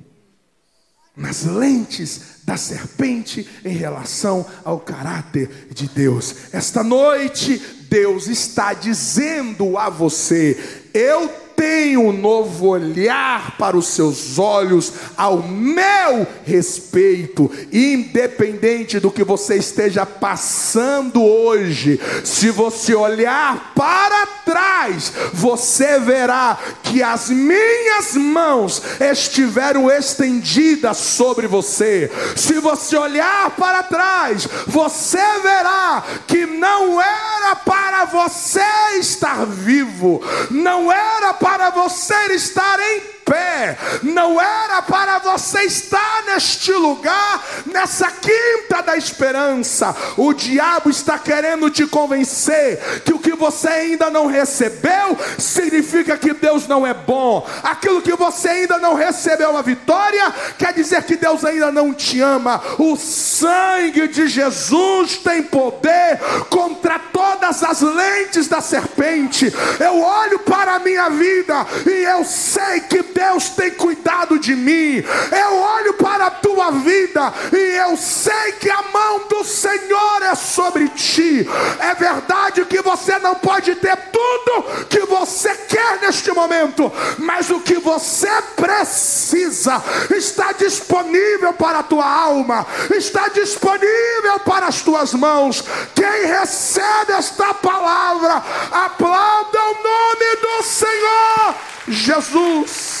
nas 1.14 1.44
lentes 1.44 2.40
da 2.44 2.56
serpente 2.56 3.46
em 3.64 3.74
relação 3.74 4.46
ao 4.64 4.80
caráter 4.80 5.68
de 5.70 5.86
Deus. 5.88 6.34
Esta 6.52 6.82
noite 6.82 7.60
Deus 7.90 8.26
está 8.26 8.72
dizendo 8.72 9.76
a 9.76 9.90
você: 9.90 10.56
eu 10.94 11.45
tenho 11.56 12.02
um 12.02 12.12
novo 12.12 12.66
olhar 12.66 13.56
para 13.56 13.76
os 13.76 13.88
seus 13.88 14.38
olhos 14.38 14.92
ao 15.16 15.42
meu 15.42 16.26
respeito, 16.44 17.50
independente 17.72 19.00
do 19.00 19.10
que 19.10 19.24
você 19.24 19.56
esteja 19.56 20.04
passando 20.04 21.24
hoje. 21.24 21.98
Se 22.22 22.50
você 22.50 22.94
olhar 22.94 23.72
para 23.74 24.26
trás, 24.44 25.12
você 25.32 25.98
verá 25.98 26.58
que 26.82 27.02
as 27.02 27.30
minhas 27.30 28.14
mãos 28.14 28.82
estiveram 29.00 29.90
estendidas 29.90 30.98
sobre 30.98 31.46
você. 31.46 32.10
Se 32.36 32.60
você 32.60 32.96
olhar 32.96 33.50
para 33.56 33.82
trás, 33.82 34.46
você 34.66 35.22
verá 35.42 36.04
que 36.26 36.44
não 36.44 37.00
era 37.00 37.56
para 37.56 38.04
você 38.04 38.60
estar 38.98 39.46
vivo, 39.46 40.22
não 40.50 40.92
era 40.92 41.32
para 41.32 41.45
para 41.46 41.70
você 41.70 42.34
estar 42.34 42.80
em 42.80 43.15
pé, 43.26 43.76
não 44.04 44.40
era 44.40 44.80
para 44.82 45.18
você 45.18 45.62
estar 45.62 46.22
neste 46.26 46.72
lugar, 46.72 47.44
nessa 47.66 48.08
quinta 48.10 48.80
da 48.82 48.96
esperança. 48.96 49.94
O 50.16 50.32
diabo 50.32 50.88
está 50.88 51.18
querendo 51.18 51.68
te 51.68 51.86
convencer 51.86 53.02
que 53.04 53.12
o 53.12 53.18
que 53.18 53.34
você 53.34 53.68
ainda 53.68 54.08
não 54.08 54.26
recebeu 54.26 55.18
significa 55.38 56.16
que 56.16 56.32
Deus 56.32 56.68
não 56.68 56.86
é 56.86 56.94
bom. 56.94 57.46
Aquilo 57.64 58.00
que 58.00 58.14
você 58.14 58.48
ainda 58.48 58.78
não 58.78 58.94
recebeu 58.94 59.56
a 59.56 59.62
vitória 59.62 60.32
quer 60.56 60.72
dizer 60.72 61.02
que 61.02 61.16
Deus 61.16 61.44
ainda 61.44 61.72
não 61.72 61.92
te 61.92 62.20
ama. 62.20 62.62
O 62.78 62.96
sangue 62.96 64.06
de 64.06 64.28
Jesus 64.28 65.16
tem 65.16 65.42
poder 65.42 66.20
contra 66.48 66.98
todas 66.98 67.62
as 67.64 67.80
lentes 67.80 68.46
da 68.46 68.60
serpente. 68.60 69.52
Eu 69.80 70.00
olho 70.00 70.38
para 70.40 70.76
a 70.76 70.78
minha 70.78 71.08
vida 71.08 71.66
e 71.86 72.04
eu 72.04 72.24
sei 72.24 72.80
que 72.80 73.02
Deus 73.16 73.48
tem 73.48 73.70
cuidado 73.70 74.38
de 74.38 74.54
mim. 74.54 75.02
Eu 75.32 75.56
olho 75.56 75.94
para 75.94 76.26
a 76.26 76.30
tua 76.30 76.70
vida 76.70 77.32
e 77.50 77.76
eu 77.76 77.96
sei 77.96 78.52
que 78.60 78.68
a 78.68 78.82
mão 78.92 79.26
do 79.26 79.42
Senhor 79.42 80.22
é 80.22 80.34
sobre 80.34 80.86
ti. 80.90 81.48
É 81.80 81.94
verdade 81.94 82.62
que 82.66 82.82
você 82.82 83.18
não 83.18 83.34
pode 83.36 83.74
ter 83.76 83.96
tudo 84.12 84.86
que 84.90 85.00
você 85.06 85.54
quer 85.54 86.00
neste 86.02 86.30
momento, 86.30 86.92
mas 87.16 87.48
o 87.48 87.60
que 87.60 87.76
você 87.76 88.30
precisa 88.54 89.82
está 90.14 90.52
disponível 90.52 91.54
para 91.54 91.78
a 91.78 91.82
tua 91.82 92.06
alma, 92.06 92.66
está 92.94 93.28
disponível 93.28 94.40
para 94.44 94.66
as 94.66 94.82
tuas 94.82 95.14
mãos. 95.14 95.64
Quem 95.94 96.26
recebe 96.26 97.12
esta 97.12 97.54
palavra, 97.54 98.42
aplauda 98.70 99.58
o 99.58 99.74
nome 99.82 100.36
do 100.42 100.62
Senhor 100.62 101.54
Jesus. 101.88 102.95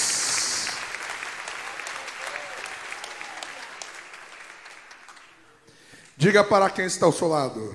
Diga 6.16 6.42
para 6.42 6.70
quem 6.70 6.86
está 6.86 7.04
ao 7.04 7.12
seu 7.12 7.28
lado. 7.28 7.74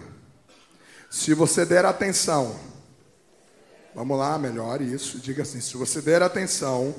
Se 1.10 1.34
você 1.34 1.64
der 1.64 1.86
atenção, 1.86 2.60
vamos 3.94 4.18
lá, 4.18 4.38
melhor 4.40 4.82
isso. 4.82 5.20
Diga 5.20 5.44
assim: 5.44 5.62
se 5.62 5.78
você 5.78 6.02
der 6.02 6.24
atenção 6.24 6.96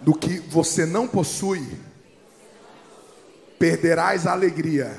do 0.00 0.14
que 0.14 0.38
você 0.38 0.86
não 0.86 1.08
possui, 1.08 1.66
perderás 3.58 4.26
a 4.28 4.32
alegria 4.32 4.96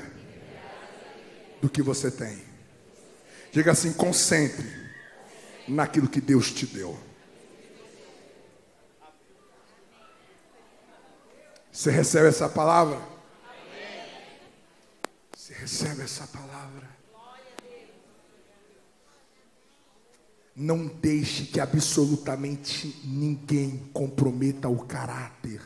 do 1.62 1.70
que 1.70 1.80
você 1.80 2.10
tem. 2.10 2.42
Diga 3.50 3.72
assim: 3.72 3.94
concentre 3.94 4.70
naquilo 5.66 6.08
que 6.08 6.20
Deus 6.20 6.50
te 6.50 6.66
deu. 6.66 6.98
Você 11.72 11.90
recebe 11.90 12.28
essa 12.28 12.48
palavra? 12.48 13.11
Recebe 15.62 16.02
essa 16.02 16.26
palavra. 16.26 16.90
Não 20.56 20.88
deixe 20.88 21.46
que 21.46 21.60
absolutamente 21.60 23.00
ninguém 23.04 23.78
comprometa 23.92 24.68
o 24.68 24.84
caráter 24.84 25.60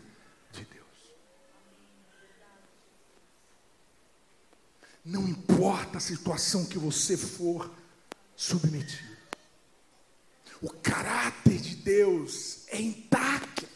de 0.52 0.66
Deus. 0.66 1.14
Não 5.02 5.26
importa 5.26 5.96
a 5.96 6.00
situação 6.00 6.66
que 6.66 6.78
você 6.78 7.16
for 7.16 7.74
submetido. 8.36 9.16
O 10.60 10.68
caráter 10.68 11.58
de 11.58 11.74
Deus 11.74 12.66
é 12.68 12.82
intacto. 12.82 13.66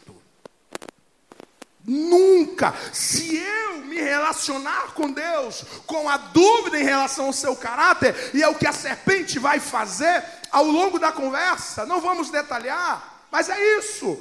Nunca, 1.85 2.73
se 2.93 3.37
eu 3.37 3.77
me 3.85 3.99
relacionar 3.99 4.93
com 4.93 5.11
Deus 5.11 5.65
com 5.85 6.07
a 6.07 6.17
dúvida 6.17 6.79
em 6.79 6.83
relação 6.83 7.25
ao 7.25 7.33
seu 7.33 7.55
caráter, 7.55 8.15
e 8.33 8.43
é 8.43 8.47
o 8.47 8.55
que 8.55 8.67
a 8.67 8.73
serpente 8.73 9.39
vai 9.39 9.59
fazer 9.59 10.23
ao 10.51 10.65
longo 10.65 10.99
da 10.99 11.11
conversa, 11.11 11.85
não 11.85 11.99
vamos 11.99 12.29
detalhar, 12.29 13.27
mas 13.31 13.49
é 13.49 13.77
isso. 13.79 14.17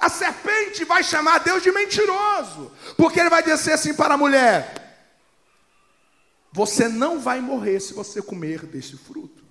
A 0.00 0.08
serpente 0.08 0.84
vai 0.84 1.02
chamar 1.02 1.38
Deus 1.38 1.62
de 1.62 1.70
mentiroso, 1.70 2.72
porque 2.96 3.20
ele 3.20 3.30
vai 3.30 3.42
dizer 3.42 3.72
assim 3.72 3.94
para 3.94 4.14
a 4.14 4.18
mulher: 4.18 5.06
Você 6.52 6.88
não 6.88 7.18
vai 7.18 7.40
morrer 7.40 7.80
se 7.80 7.94
você 7.94 8.20
comer 8.20 8.66
deste 8.66 8.96
fruto. 8.96 9.44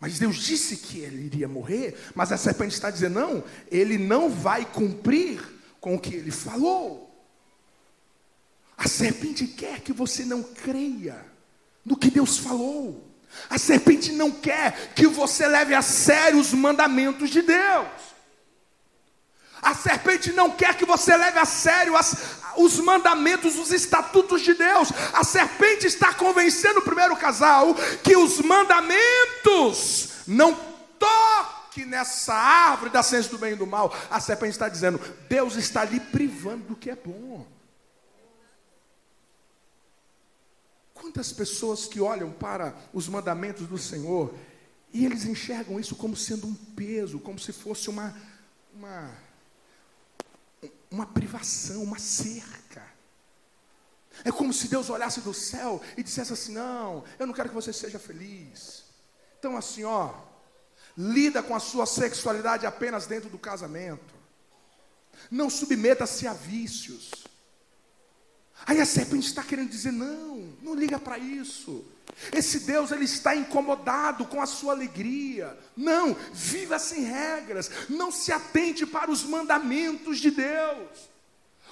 Mas 0.00 0.18
Deus 0.18 0.36
disse 0.36 0.78
que 0.78 0.98
ele 0.98 1.26
iria 1.26 1.46
morrer, 1.46 1.96
mas 2.16 2.32
a 2.32 2.36
serpente 2.36 2.74
está 2.74 2.90
dizendo: 2.90 3.20
Não, 3.20 3.44
ele 3.70 3.96
não 3.96 4.28
vai 4.28 4.64
cumprir 4.64 5.40
com 5.82 5.96
o 5.96 5.98
que 5.98 6.14
ele 6.14 6.30
falou. 6.30 7.12
A 8.78 8.88
serpente 8.88 9.46
quer 9.48 9.80
que 9.80 9.92
você 9.92 10.24
não 10.24 10.42
creia 10.42 11.26
no 11.84 11.96
que 11.96 12.08
Deus 12.08 12.38
falou. 12.38 13.04
A 13.50 13.58
serpente 13.58 14.12
não 14.12 14.30
quer 14.30 14.94
que 14.94 15.08
você 15.08 15.46
leve 15.46 15.74
a 15.74 15.82
sério 15.82 16.38
os 16.38 16.52
mandamentos 16.54 17.30
de 17.30 17.42
Deus. 17.42 17.88
A 19.60 19.74
serpente 19.74 20.32
não 20.32 20.52
quer 20.52 20.76
que 20.76 20.86
você 20.86 21.16
leve 21.16 21.38
a 21.38 21.44
sério 21.44 21.96
as, 21.96 22.16
os 22.56 22.78
mandamentos, 22.78 23.58
os 23.58 23.72
estatutos 23.72 24.42
de 24.42 24.54
Deus. 24.54 24.88
A 25.12 25.24
serpente 25.24 25.88
está 25.88 26.14
convencendo 26.14 26.78
o 26.78 26.84
primeiro 26.84 27.16
casal 27.16 27.74
que 28.04 28.16
os 28.16 28.40
mandamentos 28.40 30.10
não 30.28 30.54
tocam 30.96 31.61
que 31.72 31.84
nessa 31.84 32.34
árvore 32.34 32.90
da 32.90 33.02
ciência 33.02 33.30
do 33.30 33.38
bem 33.38 33.54
e 33.54 33.56
do 33.56 33.66
mal, 33.66 33.94
a 34.10 34.20
serpente 34.20 34.52
está 34.52 34.68
dizendo: 34.68 34.98
Deus 35.28 35.56
está 35.56 35.84
lhe 35.84 35.98
privando 35.98 36.64
do 36.68 36.76
que 36.76 36.90
é 36.90 36.96
bom. 36.96 37.46
Quantas 40.94 41.32
pessoas 41.32 41.86
que 41.86 42.00
olham 42.00 42.30
para 42.30 42.76
os 42.92 43.08
mandamentos 43.08 43.66
do 43.66 43.78
Senhor 43.78 44.34
e 44.92 45.04
eles 45.04 45.24
enxergam 45.24 45.80
isso 45.80 45.96
como 45.96 46.14
sendo 46.14 46.46
um 46.46 46.54
peso, 46.54 47.18
como 47.18 47.38
se 47.38 47.52
fosse 47.52 47.88
uma, 47.88 48.14
uma, 48.74 49.10
uma 50.90 51.06
privação, 51.06 51.82
uma 51.82 51.98
cerca. 51.98 52.86
É 54.24 54.30
como 54.30 54.52
se 54.52 54.68
Deus 54.68 54.90
olhasse 54.90 55.22
do 55.22 55.32
céu 55.32 55.80
e 55.96 56.02
dissesse 56.02 56.34
assim: 56.34 56.52
Não, 56.52 57.02
eu 57.18 57.26
não 57.26 57.34
quero 57.34 57.48
que 57.48 57.54
você 57.54 57.72
seja 57.72 57.98
feliz. 57.98 58.84
Então, 59.38 59.56
assim, 59.56 59.82
ó, 59.82 60.14
Lida 60.96 61.42
com 61.42 61.54
a 61.54 61.60
sua 61.60 61.86
sexualidade 61.86 62.66
apenas 62.66 63.06
dentro 63.06 63.30
do 63.30 63.38
casamento. 63.38 64.14
Não 65.30 65.48
submeta-se 65.48 66.26
a 66.26 66.32
vícios. 66.32 67.10
Aí 68.66 68.80
a 68.80 68.86
serpente 68.86 69.26
está 69.26 69.42
querendo 69.42 69.70
dizer: 69.70 69.92
não, 69.92 70.52
não 70.62 70.74
liga 70.74 70.98
para 70.98 71.18
isso. 71.18 71.84
Esse 72.32 72.60
Deus 72.60 72.92
ele 72.92 73.04
está 73.04 73.34
incomodado 73.34 74.26
com 74.26 74.40
a 74.40 74.46
sua 74.46 74.72
alegria. 74.72 75.58
Não, 75.76 76.14
viva 76.32 76.78
sem 76.78 77.02
regras. 77.02 77.70
Não 77.88 78.12
se 78.12 78.32
atente 78.32 78.86
para 78.86 79.10
os 79.10 79.24
mandamentos 79.24 80.18
de 80.18 80.30
Deus. 80.30 81.11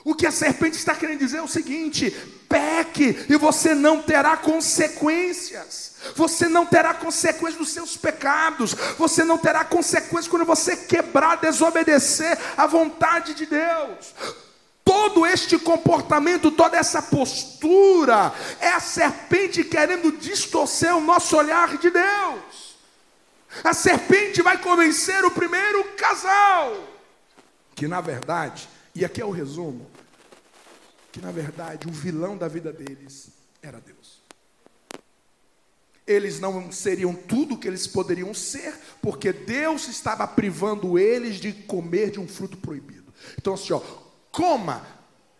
O 0.04 0.14
que 0.14 0.26
a 0.26 0.32
serpente 0.32 0.76
está 0.76 0.94
querendo 0.94 1.18
dizer 1.18 1.38
é 1.38 1.42
o 1.42 1.48
seguinte: 1.48 2.10
peque 2.48 3.26
e 3.28 3.36
você 3.36 3.74
não 3.74 4.02
terá 4.02 4.36
consequências. 4.36 5.90
Você 6.16 6.48
não 6.48 6.64
terá 6.64 6.94
consequências 6.94 7.58
dos 7.58 7.70
seus 7.70 7.96
pecados. 7.96 8.74
Você 8.98 9.24
não 9.24 9.36
terá 9.36 9.64
consequências 9.64 10.28
quando 10.28 10.46
você 10.46 10.76
quebrar, 10.76 11.36
desobedecer 11.36 12.38
à 12.56 12.66
vontade 12.66 13.34
de 13.34 13.44
Deus. 13.44 14.14
Todo 14.82 15.26
este 15.26 15.58
comportamento, 15.58 16.50
toda 16.50 16.76
essa 16.76 17.02
postura, 17.02 18.32
é 18.58 18.68
a 18.70 18.80
serpente 18.80 19.62
querendo 19.62 20.10
distorcer 20.12 20.96
o 20.96 21.00
nosso 21.00 21.36
olhar 21.36 21.76
de 21.76 21.90
Deus. 21.90 22.70
A 23.62 23.74
serpente 23.74 24.40
vai 24.42 24.58
convencer 24.58 25.24
o 25.24 25.30
primeiro 25.30 25.84
casal, 25.96 26.72
que 27.74 27.86
na 27.86 28.00
verdade 28.00 28.68
e 28.94 29.04
aqui 29.04 29.20
é 29.20 29.24
o 29.24 29.30
resumo: 29.30 29.89
que 31.12 31.20
na 31.20 31.30
verdade 31.30 31.88
o 31.88 31.92
vilão 31.92 32.36
da 32.36 32.48
vida 32.48 32.72
deles 32.72 33.30
era 33.62 33.80
Deus. 33.80 34.20
Eles 36.06 36.40
não 36.40 36.72
seriam 36.72 37.14
tudo 37.14 37.54
o 37.54 37.58
que 37.58 37.68
eles 37.68 37.86
poderiam 37.86 38.34
ser, 38.34 38.74
porque 39.00 39.32
Deus 39.32 39.86
estava 39.88 40.26
privando 40.26 40.98
eles 40.98 41.36
de 41.36 41.52
comer 41.52 42.10
de 42.10 42.18
um 42.18 42.26
fruto 42.26 42.56
proibido. 42.56 43.12
Então, 43.38 43.54
assim, 43.54 43.72
ó, 43.72 43.80
coma. 44.32 44.84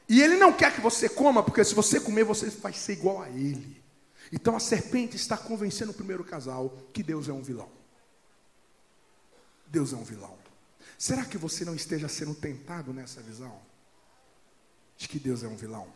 E 0.09 0.23
ele 0.23 0.37
não 0.37 0.53
quer 0.53 0.73
que 0.73 0.81
você 0.81 1.09
coma, 1.09 1.43
porque 1.43 1.65
se 1.65 1.75
você 1.75 1.99
comer, 1.99 2.25
você 2.25 2.51
vai 2.51 2.73
ser 2.73 2.93
igual 2.93 3.23
a 3.23 3.29
ele. 3.29 3.81
Então 4.33 4.55
a 4.55 4.61
serpente 4.61 5.17
está 5.17 5.37
convencendo 5.37 5.91
o 5.91 5.95
primeiro 5.95 6.23
casal 6.23 6.77
que 6.93 7.03
Deus 7.03 7.29
é 7.29 7.33
um 7.33 7.43
vilão. 7.43 7.69
Deus 9.67 9.93
é 9.93 9.97
um 9.97 10.05
vilão. 10.05 10.39
Será 10.99 11.25
que 11.25 11.39
você 11.39 11.65
não 11.65 11.75
esteja 11.75 12.09
sendo 12.09 12.35
tentado 12.35 12.93
nessa 12.93 13.21
visão? 13.21 13.61
De 15.01 15.09
que 15.09 15.19
Deus 15.19 15.43
é 15.43 15.49
um 15.49 15.57
vilão? 15.57 15.91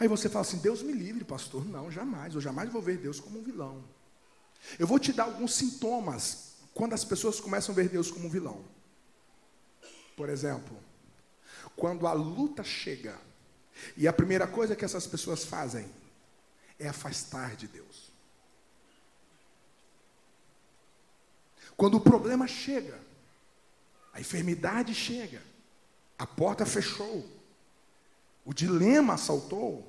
Aí 0.00 0.08
você 0.08 0.28
fala 0.28 0.44
assim: 0.44 0.58
Deus 0.58 0.82
me 0.82 0.92
livre, 0.92 1.24
pastor. 1.24 1.64
Não, 1.64 1.88
jamais. 1.88 2.34
Eu 2.34 2.40
jamais 2.40 2.68
vou 2.68 2.82
ver 2.82 2.98
Deus 2.98 3.20
como 3.20 3.38
um 3.38 3.44
vilão. 3.44 3.80
Eu 4.76 4.88
vou 4.88 4.98
te 4.98 5.12
dar 5.12 5.22
alguns 5.22 5.54
sintomas 5.54 6.54
quando 6.74 6.94
as 6.94 7.04
pessoas 7.04 7.38
começam 7.38 7.72
a 7.72 7.76
ver 7.76 7.88
Deus 7.88 8.10
como 8.10 8.26
um 8.26 8.28
vilão. 8.28 8.64
Por 10.16 10.28
exemplo, 10.28 10.76
quando 11.76 12.08
a 12.08 12.12
luta 12.12 12.64
chega 12.64 13.16
e 13.96 14.08
a 14.08 14.12
primeira 14.12 14.48
coisa 14.48 14.74
que 14.74 14.84
essas 14.84 15.06
pessoas 15.06 15.44
fazem 15.44 15.88
é 16.76 16.88
afastar 16.88 17.54
de 17.54 17.68
Deus. 17.68 18.10
Quando 21.76 21.98
o 21.98 22.00
problema 22.00 22.48
chega 22.48 22.98
a 24.12 24.20
enfermidade 24.20 24.92
chega, 24.92 25.40
a 26.22 26.26
porta 26.26 26.64
fechou, 26.64 27.26
o 28.44 28.54
dilema 28.54 29.14
assaltou. 29.14 29.84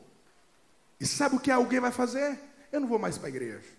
E 0.99 1.05
sabe 1.05 1.35
o 1.35 1.39
que 1.39 1.51
alguém 1.51 1.79
vai 1.79 1.91
fazer? 1.91 2.39
Eu 2.71 2.79
não 2.79 2.87
vou 2.87 2.97
mais 2.97 3.19
para 3.19 3.27
a 3.27 3.29
igreja. 3.29 3.69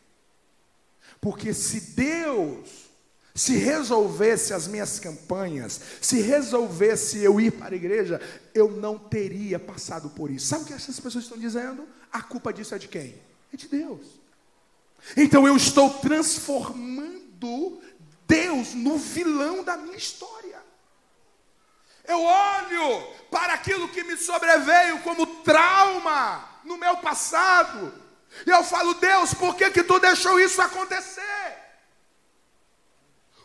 Porque 1.21 1.53
se 1.53 1.81
Deus 1.97 2.90
se 3.35 3.57
resolvesse 3.57 4.55
as 4.55 4.69
minhas 4.69 5.01
campanhas, 5.01 5.81
se 6.01 6.21
resolvesse 6.21 7.19
eu 7.19 7.40
ir 7.40 7.51
para 7.51 7.75
a 7.75 7.77
igreja, 7.77 8.21
eu 8.55 8.71
não 8.71 9.01
teria 9.01 9.59
passado 9.59 10.11
por 10.11 10.31
isso. 10.31 10.47
Sabe 10.47 10.62
o 10.62 10.67
que 10.69 10.75
essas 10.75 11.01
pessoas 11.01 11.25
estão 11.25 11.37
dizendo? 11.37 11.88
A 12.12 12.23
culpa 12.23 12.53
disso 12.53 12.73
é 12.73 12.79
de 12.79 12.87
quem? 12.87 13.17
É 13.53 13.57
de 13.57 13.67
Deus. 13.67 14.07
Então 15.17 15.45
eu 15.45 15.57
estou 15.57 15.90
transformando 15.95 17.83
Deus 18.29 18.75
no 18.75 18.97
vilão 18.97 19.64
da 19.64 19.77
minha 19.77 19.97
história. 19.97 20.43
Eu 22.07 22.23
olho 22.23 23.03
para 23.31 23.55
aquilo 23.55 23.88
que 23.88 24.05
me 24.05 24.17
sobreveio 24.17 25.01
como 25.01 25.27
trauma 25.43 26.49
no 26.64 26.77
meu 26.77 26.99
passado. 26.99 27.93
E 28.47 28.51
eu 28.51 28.62
falo, 28.64 28.95
Deus, 28.95 29.33
por 29.35 29.55
que, 29.55 29.71
que 29.71 29.83
tu 29.83 29.99
deixou 29.99 30.38
isso 30.38 30.61
acontecer? 30.61 31.64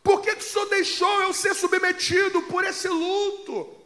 Por 0.03 0.21
que, 0.21 0.35
que 0.35 0.43
o 0.43 0.47
Senhor 0.47 0.67
deixou 0.69 1.21
eu 1.21 1.33
ser 1.33 1.53
submetido 1.53 2.41
por 2.43 2.63
esse 2.63 2.87
luto? 2.87 3.78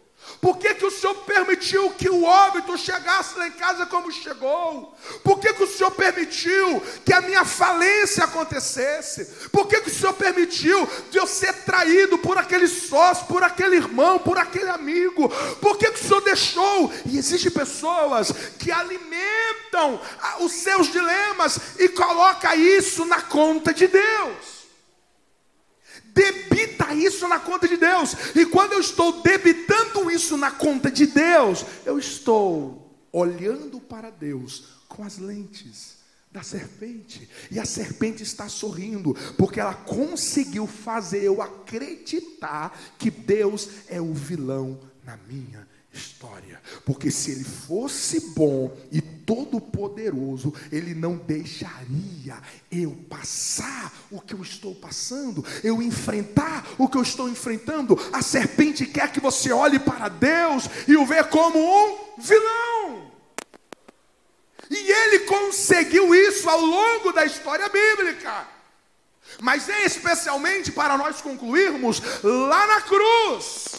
Por 0.43 0.57
que, 0.57 0.73
que 0.73 0.85
o 0.85 0.91
Senhor 0.91 1.15
permitiu 1.23 1.89
que 1.91 2.09
o 2.09 2.25
óbito 2.25 2.77
chegasse 2.77 3.37
lá 3.37 3.47
em 3.47 3.51
casa 3.51 3.85
como 3.85 4.11
chegou? 4.11 4.93
Por 5.23 5.39
que, 5.39 5.53
que 5.53 5.63
o 5.63 5.67
Senhor 5.67 5.91
permitiu 5.91 6.81
que 7.05 7.13
a 7.13 7.21
minha 7.21 7.45
falência 7.45 8.25
acontecesse? 8.25 9.49
Por 9.49 9.67
que, 9.67 9.79
que 9.79 9.89
o 9.89 9.93
Senhor 9.93 10.13
permitiu 10.13 10.85
de 11.09 11.17
eu 11.17 11.25
ser 11.25 11.53
traído 11.63 12.17
por 12.17 12.37
aquele 12.37 12.67
sócio, 12.67 13.25
por 13.27 13.41
aquele 13.41 13.77
irmão, 13.77 14.19
por 14.19 14.37
aquele 14.37 14.69
amigo? 14.69 15.29
Por 15.61 15.77
que, 15.77 15.91
que 15.91 16.03
o 16.03 16.07
Senhor 16.07 16.21
deixou? 16.21 16.91
E 17.05 17.17
existem 17.17 17.51
pessoas 17.51 18.33
que 18.59 18.69
alimentam 18.69 20.01
os 20.41 20.51
seus 20.51 20.91
dilemas 20.91 21.57
e 21.79 21.87
colocam 21.89 22.53
isso 22.53 23.05
na 23.05 23.21
conta 23.21 23.73
de 23.73 23.87
Deus 23.87 24.52
debita 26.13 26.93
isso 26.93 27.27
na 27.27 27.39
conta 27.39 27.67
de 27.67 27.77
Deus. 27.77 28.15
E 28.35 28.45
quando 28.45 28.73
eu 28.73 28.79
estou 28.79 29.21
debitando 29.21 30.09
isso 30.11 30.37
na 30.37 30.51
conta 30.51 30.91
de 30.91 31.07
Deus, 31.07 31.65
eu 31.85 31.97
estou 31.97 32.95
olhando 33.11 33.79
para 33.79 34.09
Deus 34.09 34.65
com 34.87 35.03
as 35.03 35.17
lentes 35.17 35.97
da 36.31 36.41
serpente. 36.41 37.29
E 37.51 37.59
a 37.59 37.65
serpente 37.65 38.23
está 38.23 38.49
sorrindo, 38.49 39.13
porque 39.37 39.59
ela 39.59 39.73
conseguiu 39.73 40.65
fazer 40.65 41.23
eu 41.23 41.41
acreditar 41.41 42.77
que 42.97 43.11
Deus 43.11 43.69
é 43.87 44.01
o 44.01 44.13
vilão 44.13 44.79
na 45.03 45.17
minha 45.27 45.67
história. 45.93 46.61
Porque 46.85 47.11
se 47.11 47.31
ele 47.31 47.43
fosse 47.43 48.19
bom 48.31 48.75
e 48.91 49.01
todo-poderoso, 49.01 50.53
ele 50.71 50.93
não 50.93 51.15
deixaria 51.17 52.41
eu 52.71 52.91
passar 53.09 53.93
o 54.11 54.19
que 54.19 54.33
eu 54.33 54.41
estou 54.41 54.75
passando, 54.75 55.45
eu 55.63 55.81
enfrentar 55.81 56.67
o 56.77 56.87
que 56.87 56.97
eu 56.97 57.01
estou 57.01 57.29
enfrentando. 57.29 57.97
A 58.11 58.21
serpente 58.21 58.85
quer 58.85 59.11
que 59.11 59.19
você 59.19 59.51
olhe 59.51 59.79
para 59.79 60.09
Deus 60.09 60.67
e 60.87 60.95
o 60.95 61.05
vê 61.05 61.23
como 61.23 61.59
um 61.59 62.21
vilão. 62.21 63.11
E 64.69 64.91
ele 64.91 65.19
conseguiu 65.19 66.15
isso 66.15 66.49
ao 66.49 66.59
longo 66.59 67.11
da 67.11 67.25
história 67.25 67.69
bíblica. 67.69 68.47
Mas 69.39 69.69
é 69.69 69.85
especialmente 69.85 70.71
para 70.71 70.97
nós 70.97 71.21
concluirmos 71.21 72.01
lá 72.23 72.67
na 72.67 72.81
cruz. 72.81 73.75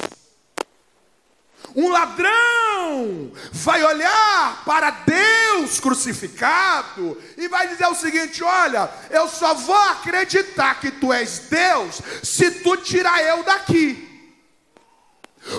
Um 1.77 1.89
ladrão 1.89 3.33
vai 3.53 3.83
olhar 3.83 4.63
para 4.65 4.91
Deus 4.91 5.81
crucificado 5.81 7.21
e 7.37 7.49
vai 7.49 7.67
dizer 7.69 7.87
o 7.87 7.95
seguinte: 7.95 8.45
Olha, 8.45 8.89
eu 9.11 9.29
só 9.29 9.55
vou 9.55 9.77
acreditar 9.77 10.81
que 10.81 10.93
tu 10.93 11.13
és 11.13 11.41
Deus 11.51 12.01
se 12.23 12.51
tu 12.63 12.77
tirar 12.77 13.21
eu 13.23 13.43
daqui. 13.43 14.11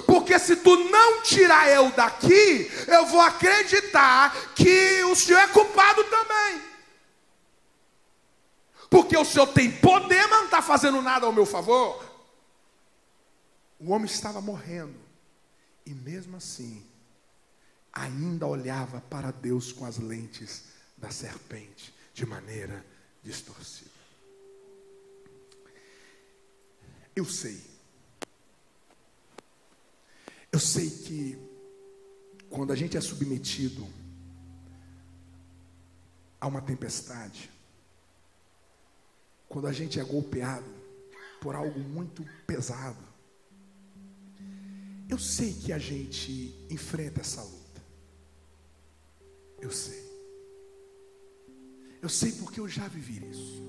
Porque 0.08 0.40
se 0.40 0.56
tu 0.56 0.76
não 0.90 1.22
tirar 1.22 1.70
eu 1.70 1.92
daqui, 1.92 2.72
eu 2.88 3.06
vou 3.06 3.22
acreditar 3.22 4.34
que 4.56 5.04
o 5.04 5.16
Senhor 5.16 5.40
é 5.40 5.48
culpado 5.48 6.04
também. 6.06 6.62
Porque 8.90 9.16
o 9.18 9.26
Senhor 9.26 9.48
tem 9.48 9.70
poder, 9.70 10.22
mas 10.28 10.38
não 10.38 10.46
está 10.46 10.62
fazendo 10.62 11.02
nada 11.02 11.26
ao 11.26 11.34
meu 11.34 11.46
favor. 11.46 12.04
O 13.80 13.92
homem 13.92 14.06
estava 14.06 14.42
morrendo. 14.42 15.05
E 15.86 15.94
mesmo 15.94 16.38
assim, 16.38 16.86
ainda 17.94 18.48
olhava 18.48 19.00
para 19.02 19.32
Deus 19.32 19.72
com 19.72 19.86
as 19.86 19.98
lentes 19.98 20.64
da 20.98 21.12
serpente, 21.12 21.94
de 22.14 22.26
maneira 22.26 22.86
distorcida. 23.24 23.92
Eu 27.16 27.26
sei. 27.26 27.62
Eu 30.52 30.60
sei 30.60 30.90
que 30.90 31.38
quando 32.50 32.72
a 32.72 32.76
gente 32.76 32.98
é 32.98 33.02
submetido 33.02 33.88
a 36.40 36.48
uma 36.48 36.62
tempestade, 36.62 37.50
quando 39.48 39.68
a 39.68 39.72
gente 39.72 40.00
é 40.00 40.04
golpeado 40.04 40.70
por 41.42 41.56
algo 41.56 41.80
muito 41.80 42.26
pesado, 42.46 43.15
eu 45.10 45.20
sei 45.20 45.54
que 45.54 45.72
a 45.72 45.78
gente 45.78 46.66
enfrenta 46.70 47.22
essa 47.22 47.42
luta. 47.42 47.82
Eu 49.62 49.72
sei. 49.72 50.04
Eu 52.02 52.10
sei 52.10 52.32
porque 52.34 52.60
eu 52.60 52.68
já 52.68 52.88
vivi 52.88 53.28
isso. 53.30 53.64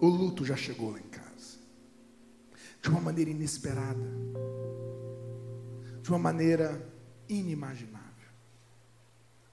O 0.00 0.06
luto 0.06 0.44
já 0.44 0.56
chegou 0.56 0.90
lá 0.90 0.98
em 0.98 1.08
casa. 1.08 1.58
De 2.82 2.88
uma 2.88 3.00
maneira 3.00 3.30
inesperada. 3.30 4.02
De 6.02 6.08
uma 6.10 6.18
maneira 6.18 6.84
inimaginável. 7.28 8.08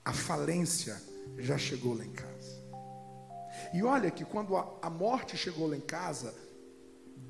A 0.04 0.14
falência 0.14 1.02
já 1.38 1.58
chegou 1.58 1.96
lá 1.96 2.06
em 2.06 2.12
casa. 2.12 2.64
E 3.74 3.84
olha 3.84 4.12
que 4.12 4.26
quando 4.26 4.56
a, 4.56 4.80
a 4.82 4.90
morte 4.90 5.38
chegou 5.38 5.68
lá 5.68 5.76
em 5.76 5.82
casa, 5.82 6.34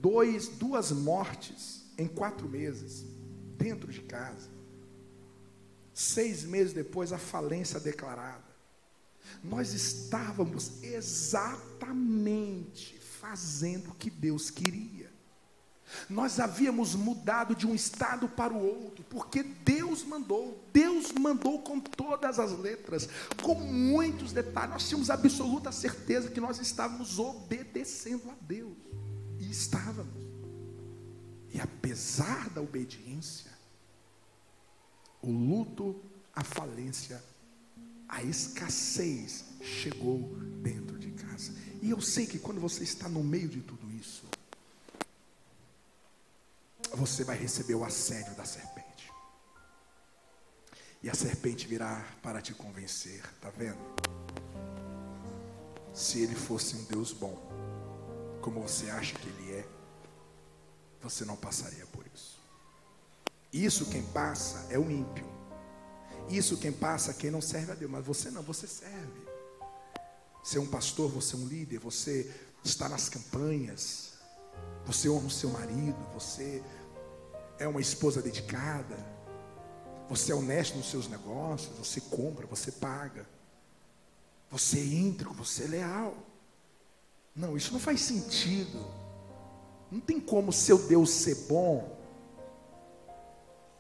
dois, 0.02 0.48
duas 0.48 0.92
mortes 0.92 1.85
em 1.98 2.08
quatro 2.08 2.48
meses, 2.48 3.06
dentro 3.58 3.92
de 3.92 4.02
casa. 4.02 4.50
Seis 5.94 6.44
meses 6.44 6.74
depois, 6.74 7.14
a 7.14 7.18
falência 7.18 7.80
declarada. 7.80 8.44
Nós 9.44 9.74
estávamos 9.74 10.84
exatamente 10.84 11.86
fazendo 13.00 13.92
o 13.92 13.96
que 13.96 14.10
Deus 14.10 14.50
queria. 14.50 15.14
Nós 16.10 16.40
havíamos 16.40 16.96
mudado 16.96 17.56
de 17.56 17.68
um 17.68 17.76
estado 17.76 18.28
para 18.28 18.54
o 18.54 18.64
outro, 18.64 19.06
porque 19.10 19.44
Deus 19.44 20.04
mandou, 20.04 20.64
Deus 20.74 21.12
mandou 21.12 21.62
com 21.62 21.80
todas 21.80 22.40
as 22.40 22.58
letras, 22.58 23.08
com 23.42 23.56
muitos 23.56 24.34
detalhes. 24.34 24.72
Nós 24.72 24.88
tínhamos 24.90 25.10
absoluta 25.10 25.72
certeza 25.72 26.32
que 26.32 26.42
nós 26.42 26.60
estávamos 26.60 27.20
obedecendo 27.20 28.30
a 28.32 28.36
Deus, 28.42 28.76
e 29.40 29.50
estávamos. 29.50 30.25
E 31.56 31.62
apesar 31.62 32.50
da 32.50 32.60
obediência, 32.60 33.50
o 35.22 35.32
luto, 35.32 36.04
a 36.36 36.44
falência, 36.44 37.24
a 38.10 38.22
escassez 38.22 39.46
chegou 39.62 40.20
dentro 40.62 41.00
de 41.00 41.12
casa. 41.12 41.54
E 41.82 41.90
eu 41.90 42.02
sei 42.02 42.28
que 42.28 42.38
quando 42.40 42.60
você 42.60 42.84
está 42.84 43.08
no 43.08 43.24
meio 43.24 43.48
de 43.48 43.62
tudo 43.62 43.90
isso, 43.94 44.26
você 46.94 47.24
vai 47.24 47.38
receber 47.38 47.76
o 47.76 47.86
assédio 47.86 48.36
da 48.36 48.44
serpente. 48.44 49.10
E 51.02 51.10
a 51.10 51.14
serpente 51.14 51.66
virá 51.68 52.06
para 52.22 52.42
te 52.42 52.54
convencer, 52.54 53.24
tá 53.40 53.50
vendo? 53.50 53.80
Se 55.94 56.20
ele 56.20 56.36
fosse 56.36 56.76
um 56.76 56.84
Deus 56.84 57.14
bom, 57.14 57.42
como 58.42 58.60
você 58.60 58.90
acha 58.90 59.18
que 59.18 59.30
ele 59.30 59.54
é, 59.54 59.75
você 61.10 61.24
não 61.24 61.36
passaria 61.36 61.86
por 61.88 62.06
isso. 62.14 62.40
Isso 63.54 63.86
quem 63.86 64.04
passa 64.04 64.66
é 64.70 64.78
o 64.78 64.90
ímpio. 64.90 65.26
Isso 66.30 66.58
quem 66.58 66.72
passa 66.72 67.12
é 67.12 67.14
quem 67.14 67.30
não 67.30 67.42
serve 67.42 67.72
a 67.72 67.76
Deus. 67.76 67.92
Mas 67.92 68.06
você 68.06 68.32
não, 68.32 68.42
você 68.42 68.68
serve. 68.68 69.26
Você 70.44 70.58
é 70.58 70.62
um 70.62 70.68
pastor, 70.68 71.10
você 71.10 71.36
é 71.36 71.40
um 71.40 71.48
líder, 71.48 71.80
você 71.80 72.32
está 72.64 72.90
nas 72.90 73.10
campanhas, 73.10 74.14
você 74.86 75.10
honra 75.10 75.28
o 75.28 75.32
seu 75.32 75.50
marido, 75.50 75.98
você 76.14 76.64
é 77.58 77.68
uma 77.68 77.82
esposa 77.82 78.22
dedicada, 78.22 78.96
você 80.10 80.32
é 80.32 80.36
honesto 80.36 80.78
nos 80.78 80.90
seus 80.90 81.08
negócios, 81.08 81.76
você 81.78 82.00
compra, 82.02 82.46
você 82.46 82.72
paga, 82.72 83.28
você 84.52 84.80
é 84.80 84.86
íntegro, 84.86 85.34
você 85.34 85.64
é 85.64 85.68
leal. 85.68 86.16
Não, 87.36 87.58
isso 87.58 87.74
não 87.74 87.80
faz 87.80 88.02
sentido. 88.02 89.05
Não 89.96 90.02
tem 90.02 90.20
como 90.20 90.52
seu 90.52 90.78
Deus 90.78 91.10
ser 91.10 91.36
bom 91.48 91.98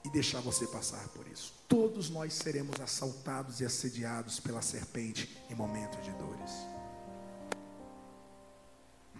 e 0.05 0.09
deixar 0.09 0.39
você 0.39 0.65
passar 0.65 1.05
por 1.09 1.27
isso. 1.27 1.53
Todos 1.67 2.09
nós 2.09 2.33
seremos 2.33 2.79
assaltados 2.79 3.59
e 3.59 3.65
assediados 3.65 4.39
pela 4.39 4.61
serpente 4.61 5.37
em 5.49 5.55
momentos 5.55 6.01
de 6.05 6.11
dores. 6.11 6.51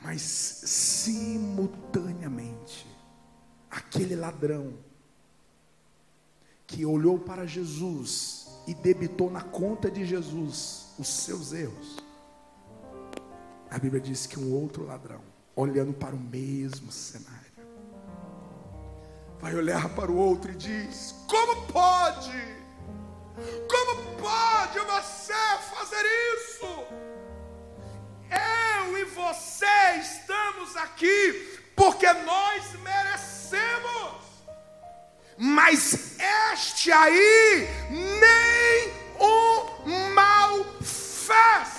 Mas 0.02 0.22
simultaneamente, 0.22 2.88
aquele 3.70 4.16
ladrão 4.16 4.78
que 6.66 6.86
olhou 6.86 7.20
para 7.20 7.46
Jesus 7.46 8.48
e 8.66 8.74
debitou 8.74 9.30
na 9.30 9.42
conta 9.42 9.92
de 9.92 10.06
Jesus 10.06 10.94
os 10.98 11.10
seus 11.10 11.52
erros. 11.52 11.98
A 13.70 13.78
Bíblia 13.78 14.00
diz 14.00 14.26
que 14.26 14.40
um 14.40 14.54
outro 14.54 14.86
ladrão 14.86 15.35
olhando 15.56 15.94
para 15.94 16.16
o 16.16 16.20
mesmo 16.20 16.92
cenário. 16.92 17.36
Vai 19.40 19.56
olhar 19.56 19.90
para 19.90 20.12
o 20.12 20.18
outro 20.18 20.52
e 20.52 20.56
diz: 20.56 21.16
Como 21.28 21.68
pode? 21.68 22.56
Como 23.70 24.18
pode 24.18 24.80
você 24.80 25.34
fazer 25.74 26.06
isso? 26.36 26.66
Eu 28.32 28.98
e 28.98 29.06
você 29.06 29.66
estamos 30.00 30.76
aqui 30.78 31.60
porque 31.76 32.12
nós 32.12 32.74
merecemos. 32.82 34.26
Mas 35.38 36.18
este 36.54 36.92
aí 36.92 37.68
nem 37.90 38.94
um 39.20 40.14
mal 40.14 40.64
fez. 40.82 41.75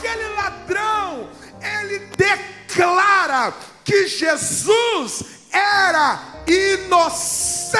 Aquele 0.00 0.28
ladrão, 0.34 1.28
ele 1.60 1.98
declara 2.16 3.52
que 3.84 4.06
Jesus 4.06 5.24
era 5.52 6.18
inocente 6.46 7.70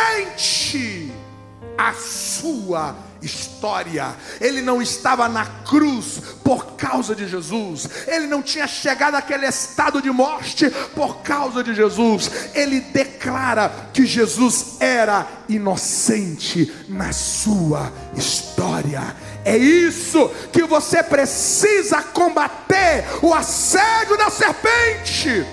a 1.78 1.94
sua 1.94 2.94
história. 3.22 4.14
Ele 4.38 4.60
não 4.60 4.82
estava 4.82 5.30
na 5.30 5.46
cruz 5.46 6.20
por 6.44 6.72
causa 6.72 7.14
de 7.14 7.26
Jesus. 7.26 7.88
Ele 8.06 8.26
não 8.26 8.42
tinha 8.42 8.66
chegado 8.66 9.14
àquele 9.14 9.46
estado 9.46 10.02
de 10.02 10.10
morte 10.10 10.68
por 10.94 11.22
causa 11.22 11.64
de 11.64 11.74
Jesus. 11.74 12.30
Ele 12.54 12.80
declara 12.80 13.72
que 13.94 14.04
Jesus 14.04 14.76
era 14.78 15.26
inocente 15.48 16.70
na 16.86 17.14
sua 17.14 17.90
história. 18.14 19.16
É 19.44 19.56
isso 19.56 20.30
que 20.52 20.62
você 20.62 21.02
precisa 21.02 22.02
combater 22.02 23.04
o 23.22 23.32
assédio 23.32 24.16
da 24.16 24.30
serpente 24.30 25.46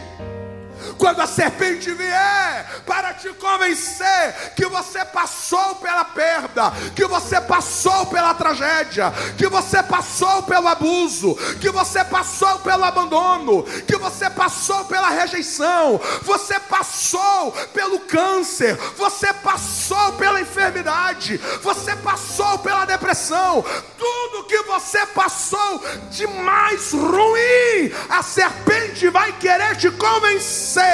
quando 0.97 1.21
a 1.21 1.27
serpente 1.27 1.91
vier 1.91 2.81
para 2.85 3.13
te 3.13 3.29
convencer 3.33 4.53
que 4.55 4.65
você 4.65 5.03
passou 5.05 5.75
pela 5.75 6.03
perda, 6.05 6.71
que 6.95 7.05
você 7.05 7.39
passou 7.39 8.07
pela 8.07 8.33
tragédia, 8.33 9.13
que 9.37 9.47
você 9.47 9.81
passou 9.83 10.43
pelo 10.43 10.67
abuso, 10.67 11.35
que 11.59 11.69
você 11.69 12.03
passou 12.03 12.59
pelo 12.59 12.83
abandono, 12.83 13.63
que 13.85 13.95
você 13.97 14.29
passou 14.29 14.85
pela 14.85 15.09
rejeição, 15.09 15.99
você 16.23 16.59
passou 16.59 17.51
pelo 17.73 17.99
câncer, 18.01 18.75
você 18.95 19.31
passou 19.33 20.13
pela 20.13 20.41
enfermidade, 20.41 21.37
você 21.61 21.95
passou 21.97 22.59
pela 22.59 22.85
depressão, 22.85 23.63
tudo 23.97 24.47
que 24.47 24.61
você 24.63 25.05
passou 25.07 25.83
de 26.09 26.25
mais 26.27 26.91
ruim, 26.91 27.91
a 28.09 28.23
serpente 28.23 29.09
vai 29.09 29.31
querer 29.33 29.75
te 29.75 29.89
convencer 29.91 30.86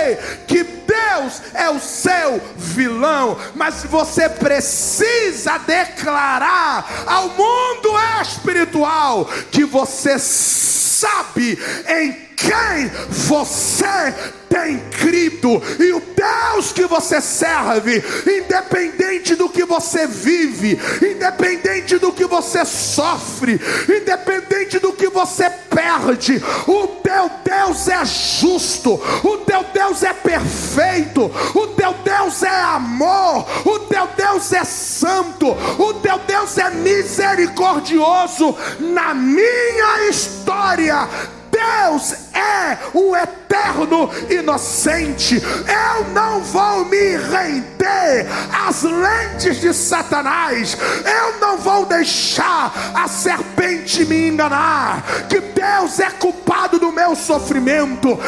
que 0.47 0.63
Deus 0.63 1.41
é 1.53 1.69
o 1.69 1.79
seu 1.79 2.41
vilão, 2.55 3.37
mas 3.55 3.83
você 3.83 4.29
precisa 4.29 5.57
declarar 5.59 7.05
ao 7.05 7.29
mundo 7.29 7.89
espiritual 8.21 9.25
que 9.51 9.63
você 9.65 10.17
sabe 10.19 11.57
em 11.87 12.33
quem 12.35 12.91
você 13.09 14.13
tem 14.49 14.79
crido. 14.91 15.61
E 15.79 15.93
o 15.93 15.99
Deus 15.99 16.71
que 16.71 16.85
você 16.85 17.19
serve, 17.19 18.03
independente 18.27 19.35
do 19.35 19.49
que 19.49 19.65
você 19.65 20.05
vive, 20.05 20.79
independente 21.01 21.97
do 21.97 22.11
que 22.11 22.25
você 22.25 22.63
sofre, 22.65 23.59
independente 23.89 24.52
do 24.79 24.93
que 24.93 25.09
você 25.09 25.49
perde, 25.49 26.41
o 26.67 26.87
teu 26.87 27.29
Deus 27.43 27.87
é 27.87 28.03
justo, 28.05 28.93
o 29.23 29.37
teu 29.39 29.63
Deus 29.73 30.03
é 30.03 30.13
perfeito, 30.13 31.31
o 31.53 31.67
teu 31.67 31.93
Deus 31.93 32.43
é 32.43 32.61
amor, 32.61 33.45
o 33.65 33.79
teu 33.79 34.07
Deus 34.15 34.51
é 34.53 34.63
santo, 34.63 35.47
o 35.51 35.93
teu 35.95 36.19
Deus 36.19 36.57
é 36.57 36.69
misericordioso. 36.69 38.55
Na 38.79 39.13
minha 39.13 40.09
história 40.09 41.07
Deus 41.51 42.22
é 42.33 42.77
o 42.93 43.15
eterno 43.15 44.09
inocente. 44.29 45.41
Eu 45.41 46.05
não 46.09 46.41
vou 46.41 46.85
me 46.85 47.17
render 47.17 48.27
às 48.67 48.83
lentes 48.83 49.61
de 49.61 49.73
Satanás. 49.73 50.77
Eu 51.05 51.39
não 51.39 51.57
vou 51.57 51.85
deixar 51.85 52.73
a 52.95 53.07
serpente 53.07 54.05
me 54.05 54.29
enganar. 54.29 55.03
Que 55.29 55.39
Deus 55.39 55.99
é 55.99 56.09
culpado 56.09 56.79
do 56.79 56.91
meu 56.91 57.15
sofrimento. 57.15 58.19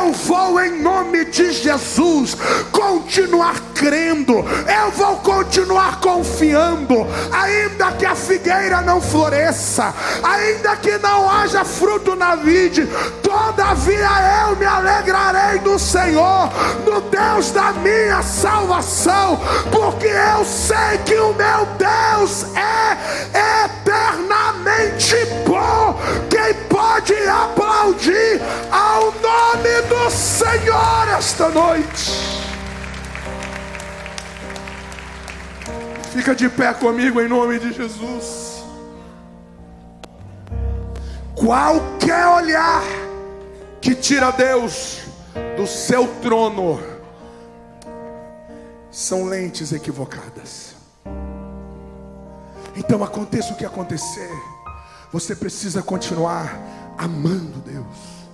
Eu 0.00 0.12
vou, 0.12 0.60
em 0.60 0.82
nome 0.82 1.24
de 1.26 1.52
Jesus, 1.52 2.36
continuar 2.72 3.54
crendo. 3.74 4.34
Eu 4.34 4.90
vou 4.92 5.16
continuar 5.18 6.00
confiando. 6.00 7.06
Ainda 7.32 7.92
que 7.92 8.06
a 8.06 8.14
figueira 8.14 8.80
não 8.80 9.00
floresça, 9.00 9.94
ainda 10.22 10.76
que 10.76 10.98
não 10.98 11.30
haja 11.30 11.64
fruto 11.64 12.14
na 12.14 12.36
vida 12.36 12.64
todavia 13.44 14.46
eu 14.46 14.56
me 14.56 14.64
alegrarei 14.64 15.60
no 15.60 15.78
Senhor, 15.78 16.50
no 16.84 17.00
Deus 17.02 17.50
da 17.50 17.72
minha 17.72 18.22
salvação, 18.22 19.38
porque 19.70 20.06
eu 20.06 20.44
sei 20.44 20.98
que 21.04 21.14
o 21.14 21.34
meu 21.34 21.66
Deus 21.76 22.46
é 22.54 22.96
eternamente 23.74 25.16
bom. 25.46 25.98
Quem 26.30 26.54
pode 26.68 27.14
aplaudir 27.28 28.40
ao 28.70 29.12
nome 29.12 29.82
do 29.88 30.10
Senhor 30.10 31.08
esta 31.18 31.48
noite? 31.48 32.44
Fica 36.12 36.34
de 36.34 36.48
pé 36.48 36.72
comigo 36.72 37.20
em 37.20 37.28
nome 37.28 37.58
de 37.58 37.72
Jesus. 37.72 38.64
Qualquer 41.34 42.26
olhar 42.28 43.03
que 43.84 43.94
tira 43.94 44.30
Deus 44.30 45.00
do 45.58 45.66
seu 45.66 46.08
trono 46.22 46.80
são 48.90 49.26
lentes 49.26 49.72
equivocadas. 49.72 50.74
Então 52.74 53.04
aconteça 53.04 53.52
o 53.52 53.56
que 53.56 53.64
acontecer, 53.66 54.30
você 55.12 55.36
precisa 55.36 55.82
continuar 55.82 56.58
amando 56.96 57.60
Deus. 57.60 58.24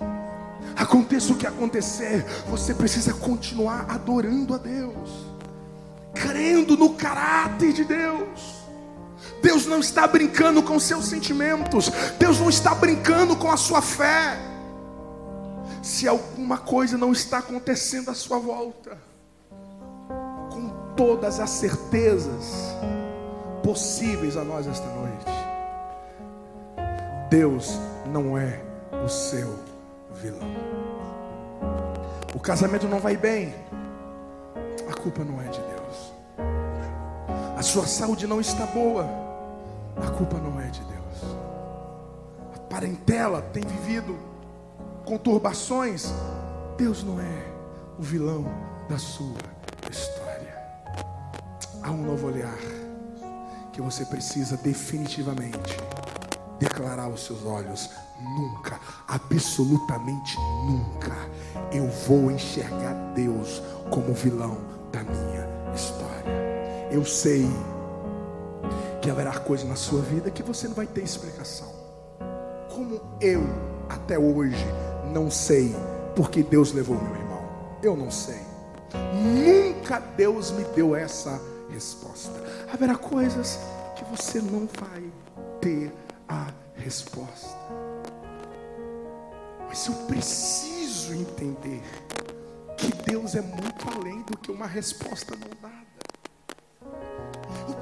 Aconteça 0.77 1.33
o 1.33 1.37
que 1.37 1.49
acontecer, 1.49 2.25
você 2.49 2.73
precisa 2.73 3.13
continuar 3.13 3.87
adorando 3.89 4.55
a 4.55 4.59
Deus, 4.59 5.11
crendo 6.15 6.77
no 6.77 6.91
caráter 6.91 7.73
de 7.73 7.83
Deus. 7.83 8.61
Deus 9.43 9.67
não 9.67 9.81
está 9.81 10.07
brincando 10.07 10.63
com 10.63 10.79
seus 10.79 11.07
sentimentos, 11.07 11.91
Deus 12.21 12.39
não 12.39 12.49
está 12.49 12.73
brincando 12.73 13.35
com 13.35 13.51
a 13.51 13.57
sua 13.57 13.83
fé. 13.83 14.50
Se 15.91 16.07
alguma 16.07 16.57
coisa 16.57 16.97
não 16.97 17.11
está 17.11 17.39
acontecendo 17.39 18.13
à 18.13 18.15
sua 18.15 18.39
volta, 18.39 18.97
com 20.49 20.95
todas 20.95 21.41
as 21.41 21.51
certezas 21.51 22.77
possíveis 23.61 24.37
a 24.37 24.45
nós 24.45 24.69
esta 24.69 24.87
noite, 24.87 25.27
Deus 27.29 27.77
não 28.07 28.39
é 28.39 28.63
o 29.05 29.09
seu 29.09 29.59
vilão. 30.15 30.49
O 32.37 32.39
casamento 32.39 32.87
não 32.87 33.01
vai 33.01 33.17
bem, 33.17 33.53
a 34.89 34.95
culpa 34.95 35.25
não 35.25 35.43
é 35.43 35.49
de 35.49 35.59
Deus. 35.59 36.13
A 37.59 37.63
sua 37.65 37.85
saúde 37.89 38.29
não 38.29 38.41
está 38.41 38.65
boa 38.67 39.05
a 39.97 40.11
culpa 40.13 40.39
não 40.39 40.61
é 40.61 40.67
de 40.67 40.81
Deus. 40.85 41.37
A 42.55 42.59
parentela 42.71 43.43
tem 43.53 43.65
vivido 43.65 44.30
conturbações. 45.11 46.13
Deus 46.79 47.03
não 47.03 47.21
é 47.21 47.53
o 47.99 48.03
vilão 48.03 48.45
da 48.89 48.97
sua 48.97 49.35
história. 49.91 50.57
Há 51.83 51.91
um 51.91 52.05
novo 52.05 52.29
olhar 52.29 52.57
que 53.73 53.83
você 53.83 54.05
precisa 54.05 54.57
definitivamente 54.59 55.77
declarar 56.61 57.07
aos 57.07 57.27
seus 57.27 57.45
olhos: 57.45 57.91
nunca, 58.21 58.79
absolutamente 59.09 60.37
nunca, 60.65 61.17
eu 61.73 61.89
vou 62.07 62.31
enxergar 62.31 62.95
Deus 63.13 63.61
como 63.91 64.15
vilão 64.15 64.59
da 64.93 65.03
minha 65.03 65.75
história. 65.75 66.89
Eu 66.89 67.05
sei 67.05 67.49
que 69.03 69.11
haverá 69.11 69.41
coisa 69.41 69.65
na 69.65 69.75
sua 69.75 70.03
vida 70.03 70.31
que 70.31 70.43
você 70.45 70.69
não 70.69 70.75
vai 70.77 70.87
ter 70.87 71.03
explicação. 71.03 71.69
Como 72.69 73.01
eu, 73.21 73.43
até 73.89 74.17
hoje, 74.17 74.65
não 75.11 75.31
sei 75.31 75.75
porque 76.15 76.43
Deus 76.43 76.73
levou 76.73 76.97
meu 77.01 77.15
irmão. 77.15 77.49
Eu 77.83 77.97
não 77.97 78.11
sei. 78.11 78.41
Nunca 79.15 79.99
Deus 79.99 80.51
me 80.51 80.65
deu 80.65 80.95
essa 80.95 81.41
resposta. 81.71 82.33
Haverá 82.73 82.97
coisas 82.97 83.59
que 83.97 84.05
você 84.05 84.41
não 84.41 84.69
vai 84.79 85.05
ter 85.61 85.93
a 86.29 86.53
resposta. 86.77 87.57
Mas 89.69 89.87
eu 89.87 89.95
preciso 90.07 91.15
entender 91.15 91.83
que 92.77 92.93
Deus 93.05 93.35
é 93.35 93.43
muito 93.43 93.87
além 93.95 94.23
do 94.23 94.37
que 94.37 94.51
uma 94.51 94.67
resposta 94.67 95.37
não 95.37 95.49
dada. 95.63 95.80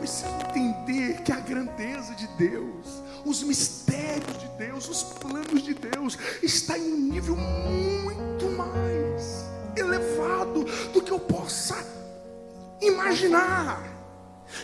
Eu 0.08 0.14
preciso 0.14 0.34
entender 0.48 1.20
que 1.20 1.30
a 1.30 1.36
grandeza 1.36 2.14
de 2.14 2.26
Deus, 2.28 3.02
os 3.26 3.42
mistérios 3.42 4.38
de 4.38 4.48
Deus, 4.56 4.88
os 4.88 5.02
planos 5.02 5.62
de 5.62 5.74
Deus 5.74 6.16
está 6.42 6.78
em 6.78 6.94
um 6.94 6.96
nível 7.12 7.36
muito 7.36 8.46
mais 8.56 9.44
elevado 9.76 10.64
do 10.94 11.02
que 11.02 11.12
eu 11.12 11.20
possa 11.20 11.76
imaginar. 12.80 13.82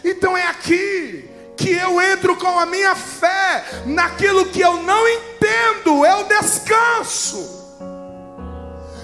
Então 0.02 0.34
é 0.34 0.46
aqui 0.46 1.28
que 1.58 1.72
eu 1.72 2.00
entro 2.00 2.36
com 2.36 2.58
a 2.58 2.64
minha 2.64 2.96
fé 2.96 3.82
naquilo 3.84 4.46
que 4.46 4.62
eu 4.62 4.82
não 4.82 5.06
entendo, 5.06 6.06
eu 6.06 6.24
descanso. 6.24 7.62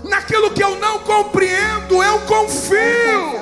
Naquilo 0.05 0.51
que 0.53 0.65
eu 0.65 0.77
não 0.77 1.01
compreendo, 1.01 2.03
eu 2.03 2.19
confio. 2.21 3.40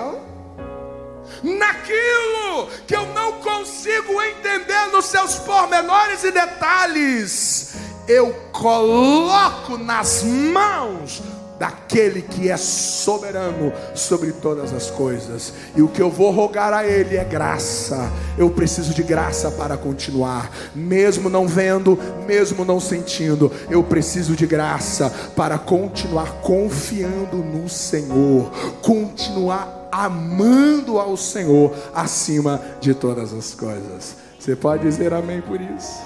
Naquilo 1.43 2.69
que 2.87 2.95
eu 2.95 3.07
não 3.15 3.33
consigo 3.41 4.21
entender 4.23 4.87
nos 4.93 5.07
seus 5.07 5.37
pormenores 5.37 6.25
e 6.25 6.31
detalhes, 6.31 7.75
eu 8.07 8.33
coloco 8.53 9.77
nas 9.79 10.23
mãos 10.23 11.23
daquele 11.59 12.23
que 12.23 12.51
é 12.51 12.57
soberano 12.57 13.73
sobre 13.95 14.33
todas 14.33 14.73
as 14.73 14.91
coisas. 14.91 15.53
E 15.75 15.83
o 15.83 15.89
que 15.89 16.01
eu 16.01 16.11
vou 16.11 16.31
rogar 16.31 16.73
a 16.73 16.87
Ele 16.87 17.17
é 17.17 17.25
graça. 17.25 18.11
Eu 18.37 18.49
preciso 18.51 18.95
de 18.95 19.03
graça 19.03 19.51
para 19.51 19.77
continuar, 19.77 20.51
mesmo 20.75 21.29
não 21.29 21.47
vendo, 21.47 21.99
mesmo 22.27 22.65
não 22.65 22.79
sentindo. 22.79 23.51
Eu 23.69 23.83
preciso 23.83 24.37
de 24.37 24.47
graça 24.47 25.11
para 25.35 25.59
continuar 25.59 26.41
confiando 26.41 27.39
no 27.39 27.69
Senhor, 27.69 28.51
continuar 28.81 29.78
amando 29.91 30.99
ao 30.99 31.17
Senhor 31.17 31.75
acima 31.95 32.61
de 32.81 32.95
todas 32.95 33.33
as 33.33 33.55
coisas. 33.55 34.17
Você 34.39 34.55
pode 34.55 34.83
dizer 34.83 35.13
amém 35.13 35.41
por 35.41 35.61
isso? 35.61 36.01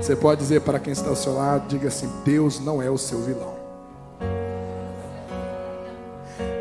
Você 0.00 0.16
pode 0.16 0.40
dizer 0.40 0.60
para 0.60 0.78
quem 0.78 0.92
está 0.92 1.08
ao 1.08 1.16
seu 1.16 1.34
lado, 1.34 1.68
diga 1.68 1.88
assim: 1.88 2.10
Deus 2.24 2.60
não 2.60 2.82
é 2.82 2.90
o 2.90 2.98
seu 2.98 3.20
vilão. 3.22 3.54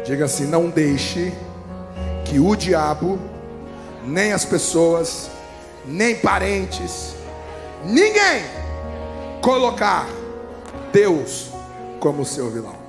Diga 0.06 0.26
assim: 0.26 0.46
não 0.46 0.70
deixe 0.70 1.34
que 2.26 2.40
o 2.40 2.56
diabo, 2.56 3.20
nem 4.06 4.34
as 4.34 4.46
pessoas, 4.46 5.30
nem 5.86 6.16
parentes, 6.16 7.16
ninguém 7.84 8.44
colocar 9.42 10.08
Deus 10.92 11.50
como 12.00 12.26
seu 12.26 12.50
vilão. 12.50 12.85